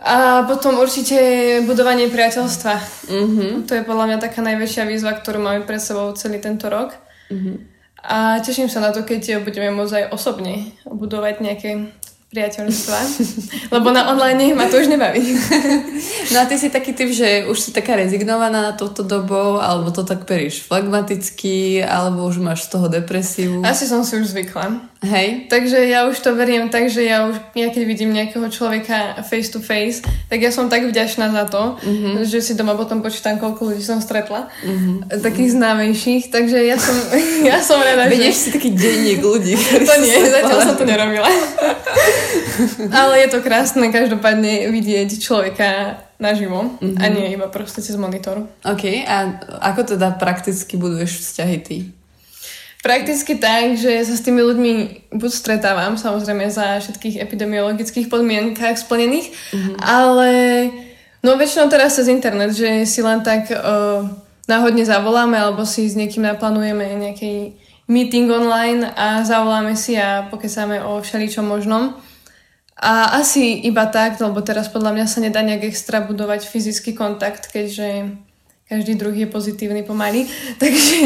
A 0.00 0.46
potom 0.46 0.78
určite 0.78 1.18
budovanie 1.66 2.06
priateľstva. 2.06 2.74
Mm-hmm. 3.10 3.50
To 3.66 3.72
je 3.74 3.82
podľa 3.82 4.04
mňa 4.14 4.18
taká 4.22 4.40
najväčšia 4.46 4.86
výzva, 4.86 5.18
ktorú 5.18 5.42
máme 5.42 5.66
pred 5.66 5.82
sebou 5.82 6.14
celý 6.14 6.38
tento 6.38 6.70
rok. 6.70 6.94
Mm-hmm. 7.34 7.56
A 8.00 8.40
teším 8.40 8.72
sa 8.72 8.80
na 8.80 8.96
to, 8.96 9.04
keď 9.04 9.44
budeme 9.44 9.74
môcť 9.76 9.92
aj 9.92 10.04
osobne 10.16 10.72
budovať 10.88 11.44
nejaké 11.44 11.92
priateľstva, 12.30 12.98
lebo 13.74 13.90
na 13.90 14.06
online 14.06 14.54
ma 14.54 14.70
to 14.70 14.78
už 14.78 14.86
nebaví. 14.86 15.34
no 16.32 16.36
a 16.38 16.46
ty 16.46 16.54
si 16.58 16.70
taký 16.70 16.94
typ, 16.94 17.10
že 17.10 17.50
už 17.50 17.58
si 17.58 17.70
taká 17.74 17.98
rezignovaná 17.98 18.70
na 18.70 18.72
touto 18.72 19.02
dobou, 19.02 19.58
alebo 19.58 19.90
to 19.90 20.06
tak 20.06 20.30
períš 20.30 20.62
flegmaticky, 20.62 21.82
alebo 21.82 22.24
už 22.30 22.38
máš 22.38 22.70
z 22.70 22.78
toho 22.78 22.86
depresiu? 22.86 23.66
Asi 23.66 23.90
som 23.90 24.06
si 24.06 24.14
už 24.14 24.30
zvykla. 24.30 24.89
Hej. 25.00 25.48
Takže 25.48 25.80
ja 25.88 26.04
už 26.12 26.20
to 26.20 26.36
veriem 26.36 26.68
tak, 26.68 26.92
že 26.92 27.00
ja 27.00 27.24
už, 27.24 27.40
ja 27.56 27.72
keď 27.72 27.82
vidím 27.88 28.12
nejakého 28.12 28.44
človeka 28.52 29.24
face 29.24 29.48
to 29.48 29.56
face, 29.56 30.04
tak 30.28 30.44
ja 30.44 30.52
som 30.52 30.68
tak 30.68 30.84
vďačná 30.84 31.32
za 31.32 31.48
to, 31.48 31.80
mm-hmm. 31.80 32.20
že 32.28 32.44
si 32.44 32.52
doma 32.52 32.76
potom 32.76 33.00
počítam, 33.00 33.40
koľko 33.40 33.72
ľudí 33.72 33.80
som 33.80 34.04
stretla. 34.04 34.52
Mm-hmm. 34.60 35.24
Takých 35.24 35.56
známejších. 35.56 36.28
Takže 36.28 36.58
ja 36.68 36.76
som, 36.76 36.92
ja 37.48 37.64
som 37.64 37.80
rada, 37.80 38.12
Vedieš 38.12 38.36
že... 38.36 38.40
si 38.44 38.48
taký 38.52 38.70
denník 38.76 39.24
ľudí. 39.24 39.56
To 39.90 39.94
nie, 40.04 40.20
zatiaľ 40.28 40.58
som 40.60 40.76
to 40.76 40.84
nerobila. 40.84 41.24
Ale 43.00 43.24
je 43.24 43.28
to 43.32 43.40
krásne 43.40 43.88
každopádne 43.88 44.68
vidieť 44.68 45.16
človeka 45.16 45.96
naživo 46.20 46.76
mm-hmm. 46.76 47.00
a 47.00 47.04
nie 47.08 47.32
iba 47.32 47.48
proste 47.48 47.80
cez 47.80 47.96
monitor. 47.96 48.44
OK, 48.68 48.84
a 49.08 49.40
ako 49.72 49.96
teda 49.96 50.12
prakticky 50.20 50.76
buduješ 50.76 51.24
vzťahy 51.24 51.56
ty? 51.64 51.76
Prakticky 52.80 53.36
tak, 53.36 53.76
že 53.76 53.92
sa 54.08 54.14
s 54.16 54.24
tými 54.24 54.40
ľuďmi 54.40 54.72
buď 55.12 55.30
stretávam, 55.30 56.00
samozrejme 56.00 56.48
za 56.48 56.80
všetkých 56.80 57.20
epidemiologických 57.20 58.08
podmienkách 58.08 58.80
splnených, 58.80 59.28
mm-hmm. 59.52 59.74
ale 59.84 60.30
no 61.20 61.36
väčšinou 61.36 61.68
teraz 61.68 62.00
cez 62.00 62.08
internet, 62.08 62.56
že 62.56 62.88
si 62.88 63.04
len 63.04 63.20
tak 63.20 63.52
uh, 63.52 64.08
náhodne 64.48 64.88
zavoláme 64.88 65.36
alebo 65.36 65.68
si 65.68 65.92
s 65.92 65.92
niekým 65.92 66.24
naplánujeme 66.24 66.96
nejaký 66.96 67.52
meeting 67.84 68.32
online 68.32 68.88
a 68.96 69.28
zavoláme 69.28 69.76
si 69.76 70.00
a 70.00 70.24
pokecáme 70.32 70.80
o 70.80 71.04
všeličom 71.04 71.44
možnom. 71.44 71.92
A 72.80 73.20
asi 73.20 73.60
iba 73.60 73.84
tak, 73.92 74.16
lebo 74.24 74.40
teraz 74.40 74.72
podľa 74.72 74.96
mňa 74.96 75.06
sa 75.10 75.20
nedá 75.20 75.44
nejak 75.44 75.68
extra 75.68 76.00
budovať 76.00 76.48
fyzický 76.48 76.96
kontakt, 76.96 77.52
keďže 77.52 78.16
každý 78.70 78.94
druhý 78.94 79.26
je 79.26 79.34
pozitívny 79.34 79.82
pomaly. 79.82 80.30
Takže 80.62 81.02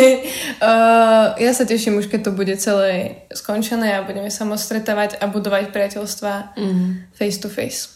uh, 0.60 1.32
ja 1.40 1.52
sa 1.56 1.64
teším 1.64 1.96
už, 1.96 2.12
keď 2.12 2.28
to 2.28 2.36
bude 2.36 2.52
celé 2.60 3.24
skončené 3.32 3.96
a 3.96 4.04
budeme 4.04 4.28
sa 4.28 4.44
môcť 4.44 4.60
stretávať 4.60 5.10
a 5.16 5.24
budovať 5.32 5.72
priateľstva 5.72 6.60
mm. 6.60 7.16
face 7.16 7.40
to 7.40 7.48
face. 7.48 7.88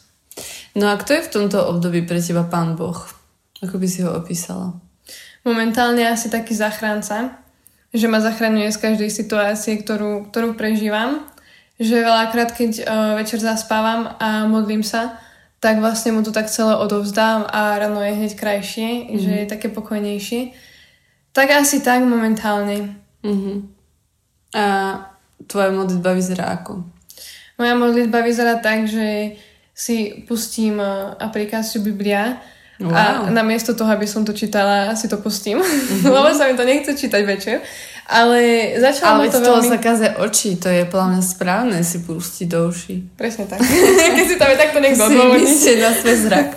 No 0.73 0.89
a 0.89 0.97
kto 0.97 1.21
je 1.21 1.27
v 1.29 1.33
tomto 1.37 1.61
období 1.69 2.09
pre 2.09 2.25
teba 2.25 2.49
pán 2.49 2.81
Boh? 2.81 2.97
Ako 3.61 3.77
by 3.77 3.87
si 3.91 4.01
ho 4.01 4.17
opísala? 4.17 4.73
Momentálne 5.45 6.07
asi 6.09 6.33
taký 6.33 6.57
zachránca, 6.57 7.37
že 7.93 8.07
ma 8.09 8.25
zachraňuje 8.25 8.73
z 8.73 8.79
každej 8.81 9.11
situácie, 9.13 9.77
ktorú, 9.85 10.33
ktorú 10.33 10.57
prežívam. 10.57 11.29
Že 11.79 12.09
veľakrát, 12.09 12.57
keď 12.57 12.73
uh, 12.83 12.85
večer 13.21 13.39
zaspávam 13.39 14.17
a 14.17 14.49
modlím 14.49 14.81
sa, 14.81 15.19
tak 15.59 15.83
vlastne 15.83 16.15
mu 16.15 16.23
to 16.23 16.31
tak 16.31 16.47
celé 16.47 16.79
odovzdám 16.79 17.47
a 17.51 17.79
ráno 17.79 17.99
je 17.99 18.15
hneď 18.15 18.33
krajšie, 18.39 18.89
mm-hmm. 18.89 19.19
že 19.19 19.31
je 19.43 19.47
také 19.51 19.69
pokojnejšie. 19.69 20.55
Tak 21.35 21.51
asi 21.51 21.83
tak 21.83 22.07
momentálne. 22.07 22.95
Mm-hmm. 23.27 23.57
A 24.55 24.65
tvoja 25.47 25.71
modlitba 25.75 26.15
vyzerá 26.15 26.63
ako? 26.63 26.87
Moja 27.59 27.75
modlitba 27.75 28.23
vyzerá 28.23 28.63
tak, 28.63 28.87
že 28.87 29.35
si 29.75 30.27
pustím 30.27 30.79
e, 30.79 30.87
aplikáciu 31.19 31.83
Biblia 31.83 32.39
wow. 32.79 32.95
a 32.95 33.03
namiesto 33.31 33.75
toho, 33.75 33.91
aby 33.91 34.07
som 34.07 34.23
to 34.23 34.31
čítala, 34.31 34.95
si 34.95 35.11
to 35.11 35.19
pustím, 35.19 35.59
mm-hmm. 35.59 36.07
lebo 36.15 36.31
sa 36.35 36.47
mi 36.47 36.55
to 36.55 36.63
nechce 36.63 36.95
čítať 36.95 37.23
večer. 37.27 37.57
Ale 38.09 38.41
začalo 38.81 39.21
Ale 39.21 39.29
to 39.29 39.45
veľmi... 39.45 39.69
zakaze 39.69 40.17
očí, 40.17 40.57
to 40.57 40.73
je 40.73 40.89
mňa 40.89 41.21
správne 41.21 41.85
si 41.85 42.01
pustiť 42.01 42.47
do 42.49 42.73
uší. 42.73 43.05
Presne 43.21 43.45
tak. 43.45 43.61
Keď 44.17 44.25
si 44.25 44.37
tam 44.41 44.49
je 44.49 44.57
takto 44.57 44.79
niekto 44.81 45.05
odôvodní. 45.13 45.45
na 45.77 45.93
svoj 45.93 46.17
zrak. 46.25 46.49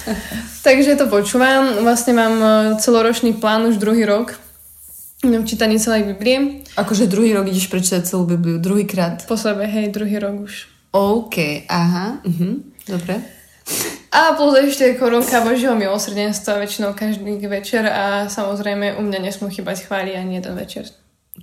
Takže 0.68 1.00
to 1.00 1.08
počúvam. 1.08 1.80
Vlastne 1.80 2.12
mám 2.12 2.36
e, 2.36 2.48
celoročný 2.76 3.32
plán 3.40 3.64
už 3.72 3.80
druhý 3.80 4.04
rok 4.04 4.36
v 5.24 5.48
čítaní 5.48 5.80
celej 5.80 6.12
Biblie. 6.12 6.60
Akože 6.76 7.08
druhý 7.08 7.32
rok 7.32 7.48
ideš 7.48 7.72
prečítať 7.72 8.04
celú 8.04 8.28
Bibliu, 8.28 8.60
druhý 8.60 8.84
krát. 8.84 9.24
Po 9.24 9.40
sebe, 9.40 9.64
hej, 9.64 9.88
druhý 9.88 10.20
rok 10.20 10.44
už. 10.44 10.68
OK, 10.92 11.64
aha, 11.72 12.20
uh-huh. 12.20 12.60
dobre. 12.84 13.22
A 14.12 14.36
plus 14.36 14.52
ešte 14.60 14.92
koronka 15.00 15.40
Božieho 15.40 15.72
milosrdenstva 15.72 16.60
väčšinou 16.60 16.92
každý 16.92 17.40
večer 17.48 17.88
a 17.88 18.28
samozrejme 18.28 19.00
u 19.00 19.02
mňa 19.08 19.18
nesmú 19.24 19.48
chýbať 19.48 19.88
chvály 19.88 20.12
ani 20.12 20.36
jeden 20.36 20.52
večer. 20.52 20.84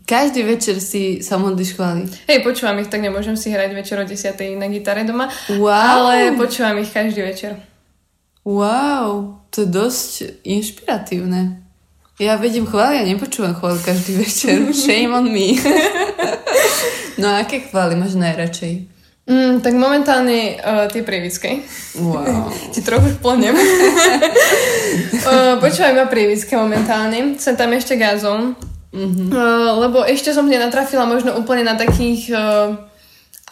Každý 0.06 0.46
večer 0.46 0.78
si 0.78 1.26
sa 1.26 1.42
modlíš 1.42 1.74
chvály? 1.74 2.06
Hej, 2.30 2.46
počúvam 2.46 2.78
ich, 2.78 2.94
tak 2.94 3.02
nemôžem 3.02 3.34
si 3.34 3.50
hrať 3.50 3.74
večer 3.74 3.98
o 3.98 4.06
10. 4.06 4.38
na 4.62 4.70
gitare 4.70 5.02
doma, 5.02 5.34
wow. 5.58 5.74
ale 5.74 6.38
počúvam 6.38 6.78
ich 6.78 6.94
každý 6.94 7.26
večer. 7.26 7.58
Wow, 8.46 9.42
to 9.50 9.66
je 9.66 9.70
dosť 9.74 10.12
inšpiratívne. 10.46 11.66
Ja 12.22 12.38
vedím 12.38 12.70
chvály 12.70 13.02
a 13.02 13.08
nepočúvam 13.10 13.58
chvály 13.58 13.82
každý 13.82 14.14
večer. 14.22 14.62
Shame 14.78 15.10
on 15.10 15.26
me. 15.26 15.58
no 17.22 17.34
a 17.34 17.42
aké 17.42 17.66
chvály 17.66 17.98
máš 17.98 18.14
najradšej? 18.14 18.99
Mm, 19.30 19.62
tak 19.62 19.78
momentálne 19.78 20.58
uh, 20.58 20.90
tie 20.90 21.06
prievické. 21.06 21.62
Wow. 22.02 22.50
Ti 22.74 22.82
trochu 22.82 23.14
plnem. 23.22 23.54
uh, 23.54 23.62
počúvaj 25.62 25.94
iba 25.94 26.10
prievické 26.10 26.58
momentálne. 26.58 27.38
Som 27.38 27.54
tam 27.54 27.70
ešte 27.78 27.94
gazom. 27.94 28.58
Mm-hmm. 28.90 29.30
Uh, 29.30 29.86
lebo 29.86 30.02
ešte 30.02 30.34
som 30.34 30.50
nenatrafila 30.50 31.06
možno 31.06 31.38
úplne 31.38 31.62
na 31.62 31.78
takých 31.78 32.34
uh, 32.34 32.74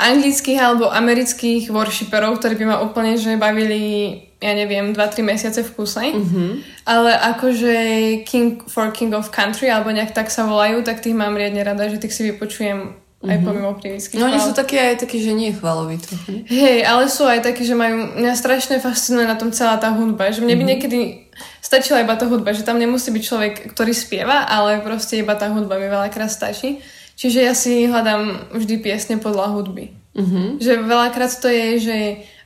anglických 0.01 0.57
alebo 0.57 0.89
amerických 0.89 1.69
worshiperov, 1.69 2.41
ktorí 2.41 2.57
by 2.57 2.65
ma 2.74 2.81
úplne 2.81 3.13
že 3.22 3.38
bavili 3.38 4.25
ja 4.38 4.53
neviem, 4.53 4.93
2-3 4.93 5.25
mesiace 5.25 5.65
v 5.65 5.74
kuse. 5.74 6.13
Mm-hmm. 6.13 6.50
Ale 6.86 7.10
akože 7.38 7.74
King 8.22 8.62
for 8.69 8.93
King 8.93 9.17
of 9.17 9.34
Country, 9.34 9.65
alebo 9.65 9.89
nejak 9.89 10.13
tak 10.13 10.29
sa 10.29 10.46
volajú, 10.46 10.86
tak 10.86 11.01
tých 11.01 11.17
mám 11.17 11.34
riadne 11.34 11.65
rada, 11.65 11.89
že 11.89 11.98
tých 11.98 12.13
si 12.13 12.22
vypočujem 12.29 13.06
aj 13.17 13.25
mm-hmm. 13.25 13.47
pomimo 13.50 13.74
prívisky. 13.74 14.21
No 14.21 14.29
oni 14.29 14.38
sú 14.38 14.53
takí 14.53 14.77
aj 14.77 15.01
takí, 15.01 15.17
že 15.17 15.33
nie 15.33 15.50
chvaloví 15.50 15.97
trochu. 15.97 16.45
Hej, 16.45 16.86
ale 16.86 17.09
sú 17.09 17.25
aj 17.25 17.41
takí, 17.41 17.65
že 17.65 17.74
majú, 17.74 18.13
mňa 18.13 18.33
strašne 18.38 18.77
fascinuje 18.77 19.25
na 19.25 19.33
tom 19.33 19.50
celá 19.50 19.81
tá 19.81 19.89
hudba, 19.89 20.29
že 20.29 20.45
mne 20.45 20.53
by 20.53 20.57
mm-hmm. 20.57 20.69
niekedy 20.69 21.00
stačila 21.57 22.05
iba 22.05 22.13
tá 22.13 22.29
hudba, 22.29 22.53
že 22.53 22.62
tam 22.62 22.77
nemusí 22.77 23.09
byť 23.09 23.24
človek, 23.25 23.53
ktorý 23.74 23.89
spieva, 23.89 24.45
ale 24.45 24.86
proste 24.86 25.17
iba 25.17 25.33
tá 25.33 25.50
hudba 25.50 25.81
mi 25.81 25.89
veľakrát 25.89 26.29
stačí. 26.29 26.77
Čiže 27.17 27.39
ja 27.41 27.57
si 27.57 27.89
hľadám 27.89 28.53
vždy 28.53 28.75
piesne 28.86 29.17
podľa 29.17 29.50
hudby. 29.57 29.97
Mm-hmm. 30.13 30.62
Že 30.62 30.74
veľakrát 30.86 31.33
to 31.41 31.50
je, 31.50 31.67
že 31.81 31.97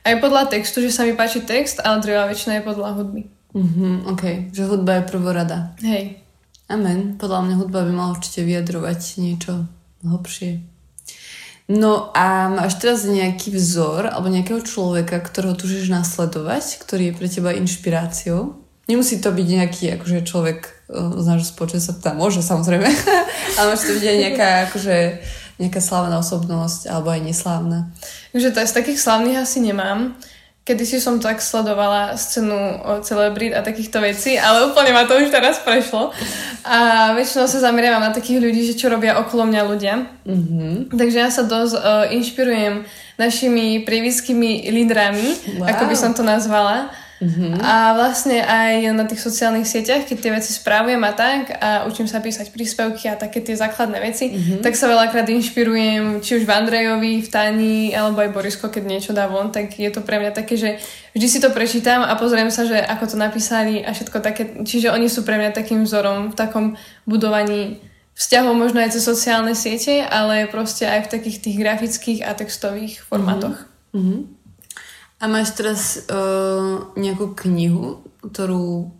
aj 0.08 0.24
podľa 0.24 0.48
textu, 0.48 0.80
že 0.80 0.88
sa 0.88 1.04
mi 1.04 1.12
páči 1.12 1.44
text, 1.44 1.84
ale 1.84 2.00
druhá 2.00 2.24
väčšina 2.24 2.60
je 2.60 2.64
podľa 2.64 2.96
hudby. 2.96 3.28
Mm-hmm, 3.52 3.94
OK, 4.08 4.24
že 4.56 4.64
hudba 4.64 5.04
je 5.04 5.08
prvorada. 5.12 5.76
Hej. 5.84 6.24
Amen. 6.72 7.20
Podľa 7.20 7.44
mňa 7.44 7.54
hudba 7.60 7.84
by 7.84 7.92
mala 7.92 8.16
určite 8.16 8.40
vyjadrovať 8.48 9.20
niečo 9.20 9.68
hlbšie. 10.06 10.62
No 11.70 12.10
a 12.12 12.50
máš 12.50 12.82
teraz 12.82 13.06
nejaký 13.06 13.54
vzor 13.54 14.10
alebo 14.10 14.28
nejakého 14.28 14.60
človeka, 14.66 15.22
ktorého 15.22 15.54
túžiš 15.54 15.88
nasledovať, 15.88 16.82
ktorý 16.82 17.10
je 17.10 17.16
pre 17.16 17.28
teba 17.30 17.50
inšpiráciou? 17.54 18.58
Nemusí 18.90 19.22
to 19.22 19.30
byť 19.30 19.46
nejaký 19.46 19.84
akože 19.96 20.26
človek 20.26 20.82
z 20.92 21.24
nášho 21.24 21.48
spoločenstva, 21.48 22.18
môže 22.18 22.42
samozrejme, 22.44 22.84
ale 23.58 23.66
môže 23.72 23.86
to 23.88 23.94
byť 23.96 24.04
aj 24.04 24.18
nejaká, 24.18 24.48
akože, 24.68 24.96
nejaká 25.62 25.80
slávna 25.80 26.20
osobnosť 26.20 26.90
alebo 26.90 27.14
aj 27.14 27.20
neslávna. 27.24 27.94
Takže 28.34 28.52
to 28.52 28.58
z 28.66 28.76
takých 28.76 28.98
slávnych 29.00 29.38
asi 29.40 29.64
nemám. 29.64 30.18
Kedy 30.62 30.86
si 30.86 31.02
som 31.02 31.18
tak 31.18 31.42
sledovala 31.42 32.14
scénu 32.14 32.86
o 32.86 33.02
celebrit 33.02 33.50
a 33.50 33.66
takýchto 33.66 33.98
vecí, 33.98 34.38
ale 34.38 34.70
úplne 34.70 34.94
ma 34.94 35.10
to 35.10 35.18
už 35.18 35.34
teraz 35.34 35.58
prešlo. 35.58 36.14
A 36.62 37.10
väčšinou 37.18 37.50
sa 37.50 37.58
zameriavam 37.58 37.98
na 37.98 38.14
takých 38.14 38.38
ľudí, 38.38 38.62
že 38.70 38.78
čo 38.78 38.86
robia 38.86 39.18
okolo 39.18 39.42
mňa 39.50 39.62
ľudia. 39.66 40.06
Mm-hmm. 40.22 40.94
Takže 40.94 41.18
ja 41.18 41.34
sa 41.34 41.42
dosť 41.42 41.74
uh, 41.74 42.14
inšpirujem 42.14 42.86
našimi 43.18 43.82
prievickými 43.82 44.70
lídrami, 44.70 45.58
wow. 45.58 45.66
ako 45.66 45.82
by 45.90 45.96
som 45.98 46.14
to 46.14 46.22
nazvala. 46.22 46.94
Mm-hmm. 47.22 47.62
A 47.62 47.94
vlastne 47.94 48.42
aj 48.42 48.98
na 48.98 49.06
tých 49.06 49.22
sociálnych 49.22 49.62
sieťach, 49.62 50.10
keď 50.10 50.16
tie 50.18 50.32
veci 50.34 50.50
správujem 50.50 50.98
a 51.06 51.14
tak 51.14 51.54
a 51.54 51.86
učím 51.86 52.10
sa 52.10 52.18
písať 52.18 52.50
príspevky 52.50 53.06
a 53.06 53.14
také 53.14 53.38
tie 53.38 53.54
základné 53.54 54.02
veci, 54.02 54.34
mm-hmm. 54.34 54.58
tak 54.58 54.74
sa 54.74 54.90
veľakrát 54.90 55.30
inšpirujem, 55.30 56.18
či 56.18 56.42
už 56.42 56.42
v 56.42 56.50
Andrejovi, 56.50 57.22
v 57.22 57.28
Tani, 57.30 57.94
alebo 57.94 58.26
aj 58.26 58.34
Borisko, 58.34 58.74
keď 58.74 58.82
niečo 58.90 59.12
dá 59.14 59.30
von, 59.30 59.54
tak 59.54 59.70
je 59.78 59.86
to 59.94 60.02
pre 60.02 60.18
mňa 60.18 60.34
také, 60.34 60.58
že 60.58 60.82
vždy 61.14 61.26
si 61.30 61.38
to 61.38 61.54
prečítam 61.54 62.02
a 62.02 62.18
pozriem 62.18 62.50
sa, 62.50 62.66
že 62.66 62.74
ako 62.74 63.14
to 63.14 63.16
napísali 63.16 63.86
a 63.86 63.94
všetko 63.94 64.18
také. 64.18 64.42
Čiže 64.66 64.90
oni 64.90 65.06
sú 65.06 65.22
pre 65.22 65.38
mňa 65.38 65.54
takým 65.54 65.86
vzorom 65.86 66.34
v 66.34 66.38
takom 66.38 66.74
budovaní 67.06 67.78
vzťahov 68.18 68.58
možno 68.58 68.82
aj 68.82 68.98
cez 68.98 69.06
sociálne 69.06 69.54
siete, 69.54 70.02
ale 70.02 70.50
proste 70.50 70.90
aj 70.90 71.06
v 71.06 71.12
takých 71.16 71.38
tých 71.38 71.56
grafických 71.56 72.20
a 72.26 72.34
textových 72.34 73.00
formátoch. 73.06 73.56
Mm-hmm. 73.94 74.41
A 75.22 75.30
máš 75.30 75.54
teraz 75.54 76.02
uh, 76.10 76.90
nejakú 76.98 77.38
knihu, 77.46 78.02
ktorú 78.26 78.90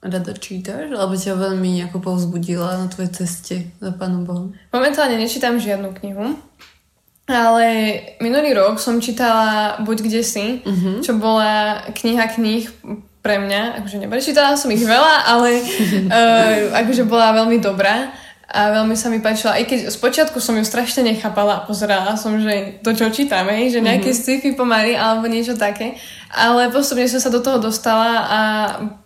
rada 0.00 0.32
čítaš? 0.32 0.88
Alebo 0.96 1.12
ťa 1.12 1.36
veľmi 1.36 1.68
nejako 1.76 2.00
povzbudila 2.00 2.80
na 2.80 2.88
tvojej 2.88 3.12
ceste 3.12 3.68
za 3.76 3.92
Pánom 3.92 4.24
Bohom? 4.24 4.56
Momentálne 4.72 5.20
nečítam 5.20 5.60
žiadnu 5.60 5.92
knihu. 6.00 6.40
Ale 7.28 7.66
minulý 8.24 8.56
rok 8.56 8.80
som 8.80 8.96
čítala 9.04 9.76
Buď 9.84 10.08
kde 10.08 10.24
si, 10.24 10.64
uh-huh. 10.64 11.04
čo 11.04 11.20
bola 11.20 11.84
kniha 11.92 12.24
kníh 12.32 12.64
pre 13.20 13.36
mňa. 13.36 13.84
Akože 13.84 14.00
neprečítala 14.00 14.56
som 14.56 14.72
ich 14.72 14.80
veľa, 14.80 15.28
ale 15.28 15.60
uh, 16.08 16.80
akože 16.80 17.04
bola 17.04 17.36
veľmi 17.36 17.60
dobrá 17.60 18.08
a 18.48 18.72
veľmi 18.72 18.96
sa 18.96 19.12
mi 19.12 19.20
páčila, 19.20 19.60
aj 19.60 19.68
keď 19.68 19.78
spočiatku 19.92 20.40
som 20.40 20.56
ju 20.56 20.64
strašne 20.64 21.04
nechápala 21.04 21.60
a 21.60 21.64
pozerala 21.68 22.16
som, 22.16 22.40
že 22.40 22.80
to 22.80 22.96
čo 22.96 23.12
čítame, 23.12 23.68
že 23.68 23.84
nejaké 23.84 24.08
mm-hmm. 24.08 24.24
sci-fi 24.24 24.56
pomaly 24.56 24.96
alebo 24.96 25.28
niečo 25.28 25.52
také, 25.52 26.00
ale 26.32 26.72
postupne 26.72 27.04
som 27.04 27.20
sa 27.20 27.28
do 27.28 27.44
toho 27.44 27.60
dostala 27.60 28.24
a 28.24 28.40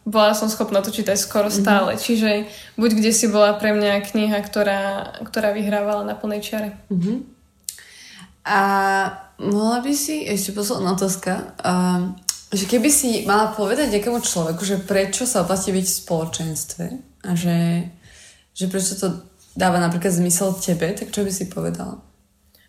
bola 0.06 0.30
som 0.30 0.46
schopná 0.46 0.78
to 0.78 0.94
čítať 0.94 1.18
skoro 1.18 1.50
mm-hmm. 1.50 1.62
stále, 1.66 1.90
čiže 1.98 2.46
buď 2.78 2.90
kde 3.02 3.10
si 3.10 3.26
bola 3.26 3.58
pre 3.58 3.74
mňa 3.74 4.06
kniha, 4.14 4.38
ktorá, 4.46 4.82
ktorá 5.26 5.50
vyhrávala 5.50 6.06
na 6.06 6.14
plnej 6.14 6.38
čiare. 6.38 6.78
Mm-hmm. 6.86 7.16
A 8.46 8.60
mohla 9.42 9.82
by 9.82 9.90
si, 9.90 10.22
ešte 10.22 10.54
posledná 10.54 10.94
otázka, 10.94 11.58
uh, 11.66 12.14
že 12.54 12.70
keby 12.70 12.94
si 12.94 13.26
mala 13.26 13.50
povedať 13.50 13.90
nejakému 13.90 14.22
človeku, 14.22 14.62
že 14.62 14.78
prečo 14.78 15.26
sa 15.26 15.42
oplatí 15.42 15.74
byť 15.74 15.82
v 15.82 15.98
spoločenstve 16.06 16.86
a 17.26 17.30
že, 17.34 17.90
že 18.54 18.70
prečo 18.70 18.94
to 18.94 19.31
dáva 19.56 19.78
napríklad 19.80 20.12
zmysel 20.12 20.56
tebe, 20.56 20.92
tak 20.96 21.12
čo 21.12 21.24
by 21.24 21.32
si 21.32 21.48
povedala? 21.48 22.00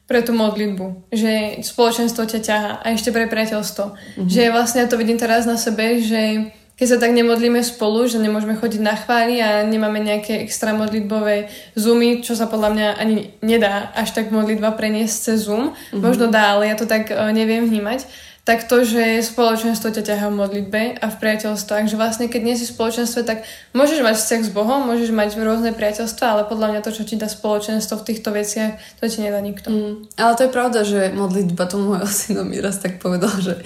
Pre 0.03 0.19
tú 0.19 0.35
modlitbu, 0.35 1.09
že 1.15 1.63
spoločenstvo 1.63 2.27
ťa 2.27 2.39
ťaha 2.43 2.71
a 2.83 2.85
ešte 2.91 3.15
pre 3.15 3.31
priateľstvo. 3.31 3.85
Mm-hmm. 3.87 4.27
Že 4.27 4.43
vlastne 4.51 4.83
ja 4.83 4.87
to 4.91 4.99
vidím 4.99 5.15
teraz 5.15 5.47
na 5.47 5.55
sebe, 5.55 6.03
že 6.03 6.51
keď 6.73 6.87
sa 6.89 6.97
tak 6.97 7.15
nemodlíme 7.15 7.61
spolu, 7.63 8.09
že 8.09 8.19
nemôžeme 8.19 8.57
chodiť 8.57 8.81
na 8.81 8.97
chvály 8.97 9.39
a 9.39 9.63
nemáme 9.63 10.03
nejaké 10.03 10.41
extra 10.43 10.73
modlitbové 10.75 11.47
zoomy, 11.77 12.25
čo 12.25 12.35
sa 12.35 12.49
podľa 12.49 12.69
mňa 12.75 12.87
ani 12.97 13.15
nedá 13.45 13.93
až 13.95 14.11
tak 14.11 14.33
modlitba 14.33 14.75
preniesť 14.75 15.15
cez 15.31 15.47
zoom. 15.47 15.71
Mm-hmm. 15.71 16.01
Možno 16.03 16.27
dá, 16.27 16.57
ale 16.57 16.67
ja 16.67 16.75
to 16.75 16.83
tak 16.89 17.07
uh, 17.13 17.31
neviem 17.31 17.63
vnímať 17.63 18.03
tak 18.43 18.67
to, 18.67 18.83
že 18.83 19.23
spoločenstvo 19.23 19.95
ťa 19.95 20.03
ťahá 20.03 20.27
v 20.27 20.35
modlitbe 20.35 20.81
a 20.99 21.05
v 21.07 21.15
priateľstvách, 21.15 21.87
že 21.87 21.95
vlastne 21.95 22.27
keď 22.27 22.41
nie 22.43 22.59
si 22.59 22.67
v 22.67 22.75
spoločenstve, 22.75 23.23
tak 23.23 23.47
môžeš 23.71 24.03
mať 24.03 24.19
vzťah 24.19 24.41
s 24.43 24.51
Bohom, 24.51 24.83
môžeš 24.83 25.15
mať 25.15 25.39
rôzne 25.39 25.71
priateľstva, 25.71 26.25
ale 26.27 26.43
podľa 26.51 26.75
mňa 26.75 26.81
to, 26.83 26.91
čo 26.91 27.07
ti 27.07 27.15
dá 27.15 27.31
spoločenstvo 27.31 28.03
v 28.03 28.07
týchto 28.11 28.35
veciach, 28.35 28.75
to 28.99 29.07
ti 29.07 29.23
nedá 29.23 29.39
nikto. 29.39 29.71
Mm. 29.71 29.93
Ale 30.19 30.35
to 30.35 30.43
je 30.43 30.51
pravda, 30.51 30.83
že 30.83 31.15
modlitba, 31.15 31.71
to 31.71 31.79
môj 31.79 32.03
synom 32.11 32.51
mi 32.51 32.59
raz 32.59 32.83
tak 32.83 32.99
povedal, 32.99 33.31
že 33.39 33.63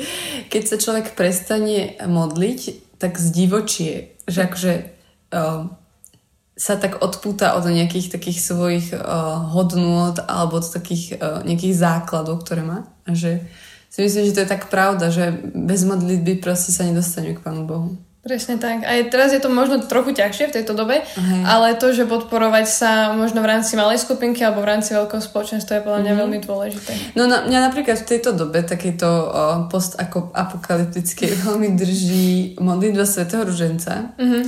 keď 0.54 0.62
sa 0.70 0.78
človek 0.78 1.18
prestane 1.18 1.98
modliť, 2.06 2.62
tak 3.02 3.18
zdivočie, 3.18 4.14
že 4.30 4.46
akože 4.46 4.74
uh, 5.34 5.74
sa 6.54 6.74
tak 6.78 7.02
odpúta 7.02 7.58
od 7.58 7.66
nejakých 7.66 8.14
takých 8.14 8.46
svojich 8.46 8.94
uh, 8.94 9.54
hodnôt 9.54 10.18
alebo 10.26 10.62
od 10.62 10.66
takých 10.70 11.18
uh, 11.18 11.42
nejakých 11.42 11.78
základov, 11.78 12.46
ktoré 12.46 12.62
má. 12.62 12.86
Že 13.06 13.46
si 13.98 14.06
myslím, 14.06 14.30
že 14.30 14.36
to 14.38 14.44
je 14.46 14.54
tak 14.54 14.70
pravda, 14.70 15.10
že 15.10 15.34
bez 15.58 15.82
modlitby 15.82 16.38
proste 16.38 16.70
sa 16.70 16.86
nedostaneme 16.86 17.34
k 17.34 17.42
Pánu 17.42 17.66
Bohu. 17.66 17.98
Presne 18.22 18.62
tak. 18.62 18.84
Aj 18.84 19.00
teraz 19.10 19.34
je 19.34 19.42
to 19.42 19.50
možno 19.50 19.82
trochu 19.88 20.14
ťažšie 20.14 20.52
v 20.52 20.56
tejto 20.60 20.76
dobe, 20.76 21.02
Aha. 21.02 21.38
ale 21.48 21.80
to, 21.80 21.96
že 21.96 22.06
podporovať 22.06 22.66
sa 22.68 22.92
možno 23.16 23.40
v 23.40 23.56
rámci 23.56 23.74
malej 23.74 24.04
skupinky 24.04 24.44
alebo 24.44 24.62
v 24.62 24.76
rámci 24.76 24.94
veľkého 24.94 25.24
spoločenstva 25.24 25.80
je 25.80 25.86
podľa 25.88 26.00
mňa 26.04 26.12
mm-hmm. 26.12 26.22
veľmi 26.28 26.40
dôležité. 26.46 26.92
No 27.16 27.26
na, 27.26 27.48
mňa 27.48 27.72
napríklad 27.72 28.04
v 28.04 28.06
tejto 28.06 28.36
dobe, 28.36 28.62
takejto 28.68 29.10
post 29.72 29.98
apokalyptickej 30.36 31.30
veľmi 31.48 31.74
drží 31.74 32.60
modlitba 32.62 33.08
svätého 33.08 33.48
Ruženca. 33.48 34.14
Mm-hmm. 34.20 34.44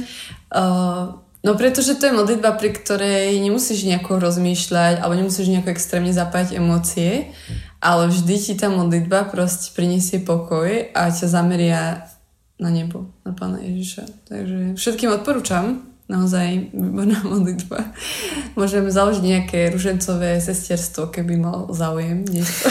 Uh, 0.53 1.15
no 1.41 1.51
pretože 1.55 1.95
to 1.97 2.11
je 2.11 2.19
modlitba, 2.19 2.59
pri 2.59 2.75
ktorej 2.75 3.33
nemusíš 3.39 3.87
nejako 3.87 4.19
rozmýšľať 4.19 4.99
alebo 4.99 5.15
nemusíš 5.15 5.49
nejako 5.49 5.71
extrémne 5.71 6.11
zapájať 6.11 6.59
emócie, 6.59 7.31
ale 7.79 8.11
vždy 8.11 8.35
ti 8.35 8.53
tá 8.59 8.67
modlitba 8.67 9.31
proste 9.31 9.71
priniesie 9.71 10.19
pokoj 10.19 10.91
a 10.91 11.11
ťa 11.11 11.27
zameria 11.27 12.03
na 12.59 12.69
nebo, 12.69 13.15
na 13.23 13.31
Pána 13.31 13.63
Ježiša. 13.63 14.27
Takže 14.27 14.75
všetkým 14.75 15.15
odporúčam, 15.15 15.89
naozaj 16.11 16.75
výborná 16.75 17.23
modlitba. 17.31 17.95
Môžem 18.57 18.89
založiť 18.89 19.23
nejaké 19.23 19.59
ružencové 19.71 20.41
sesterstvo, 20.43 21.07
keby 21.13 21.39
mal 21.39 21.57
záujem 21.71 22.25
niekto. 22.27 22.67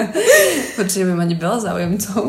Určite 0.82 1.04
by 1.06 1.14
mať 1.14 1.30
veľa 1.38 1.58
záujemcov. 1.60 2.20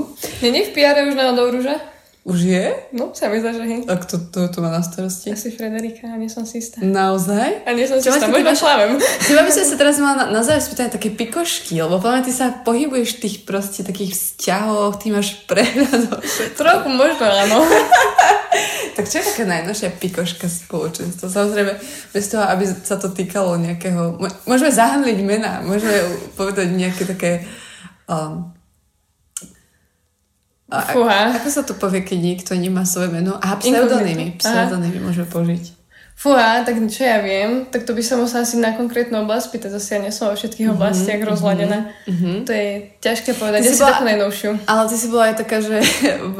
Nie, 0.45 0.69
v 0.69 0.71
PR 0.75 1.01
už 1.07 1.17
náhodou 1.17 1.55
rúže? 1.55 1.94
Už 2.25 2.41
je? 2.41 2.73
No, 2.89 3.13
sa 3.13 3.29
mi 3.29 3.37
zdá, 3.37 3.53
že 3.53 3.61
hej. 3.61 3.85
A 3.85 4.01
kto 4.01 4.17
to, 4.33 4.49
to 4.49 4.57
má 4.57 4.73
na 4.73 4.81
starosti? 4.81 5.29
Asi 5.29 5.53
Frederika, 5.53 6.09
a 6.09 6.17
nie 6.17 6.25
som 6.25 6.41
si 6.41 6.57
istá. 6.57 6.81
Naozaj? 6.81 7.69
A 7.69 7.69
nie 7.77 7.85
som 7.85 8.01
si 8.01 8.09
istá, 8.09 8.25
možno 8.25 8.49
šlávem. 8.49 8.97
Teba 8.97 9.45
by 9.45 9.51
som 9.53 9.61
sa 9.61 9.77
teraz 9.85 10.01
mala 10.01 10.25
na, 10.25 10.25
na 10.33 10.41
záver 10.41 10.65
spýtať 10.65 10.97
také 10.97 11.13
pikošky, 11.13 11.77
lebo 11.77 12.01
podľa 12.01 12.25
ty 12.25 12.33
sa 12.33 12.49
pohybuješ 12.65 13.09
v 13.13 13.21
tých 13.29 13.35
proste 13.45 13.85
takých 13.85 14.17
vzťahoch, 14.17 14.97
ty 14.97 15.13
máš 15.13 15.37
prehľad. 15.45 16.17
Trochu 16.57 16.89
možno, 16.89 17.29
áno. 17.29 17.61
tak 18.97 19.05
čo 19.05 19.21
je 19.21 19.29
taká 19.29 19.45
najnovšia 19.45 19.93
pikoška 19.93 20.49
spoločenstva? 20.49 21.29
Samozrejme, 21.29 21.77
bez 22.09 22.25
toho, 22.25 22.41
aby 22.41 22.65
sa 22.65 22.97
to 22.97 23.13
týkalo 23.13 23.53
nejakého... 23.61 24.17
Môžeme 24.49 24.73
zahamliť 24.73 25.17
mená, 25.21 25.61
môžeme 25.61 26.01
povedať 26.33 26.73
nejaké 26.73 27.05
také... 27.05 27.45
Um, 28.09 28.54
a 30.69 30.81
Fúha. 30.81 31.29
Ako 31.37 31.49
sa 31.53 31.61
to 31.61 31.77
povie, 31.77 32.01
keď 32.01 32.17
niekto 32.21 32.51
nemá 32.57 32.89
svoje 32.89 33.13
meno? 33.13 33.37
A 33.37 33.53
pseudonymy. 33.61 34.41
Pseudonymy 34.41 34.97
môžeme 34.97 35.29
použiť. 35.29 35.85
Fúha, 36.15 36.63
tak 36.63 36.79
čo 36.87 37.03
ja 37.03 37.19
viem, 37.19 37.67
tak 37.67 37.83
to 37.83 37.91
by 37.91 37.99
som 37.99 38.23
musela 38.23 38.47
asi 38.47 38.55
na 38.55 38.71
konkrétnu 38.71 39.27
oblasť 39.27 39.51
pýtať. 39.51 39.69
Zase 39.77 39.89
ja 39.93 39.99
nie 39.99 40.15
som 40.15 40.31
vo 40.31 40.39
všetkých 40.39 40.71
mm-hmm, 40.71 40.79
oblastiach 40.79 41.19
mm-hmm, 41.19 41.33
rozladená. 41.35 41.79
Mm-hmm. 42.07 42.35
To 42.47 42.51
je 42.55 42.69
ťažké 43.03 43.35
povedať. 43.35 43.59
Ty 43.61 43.67
ja 43.67 43.75
si 43.75 43.83
bola, 43.83 43.91
takú 43.91 44.05
najnovšiu. 44.07 44.51
Ale 44.63 44.81
ty 44.87 44.95
si 44.95 45.07
bola 45.11 45.23
aj 45.27 45.35
taká, 45.43 45.57
že 45.59 45.77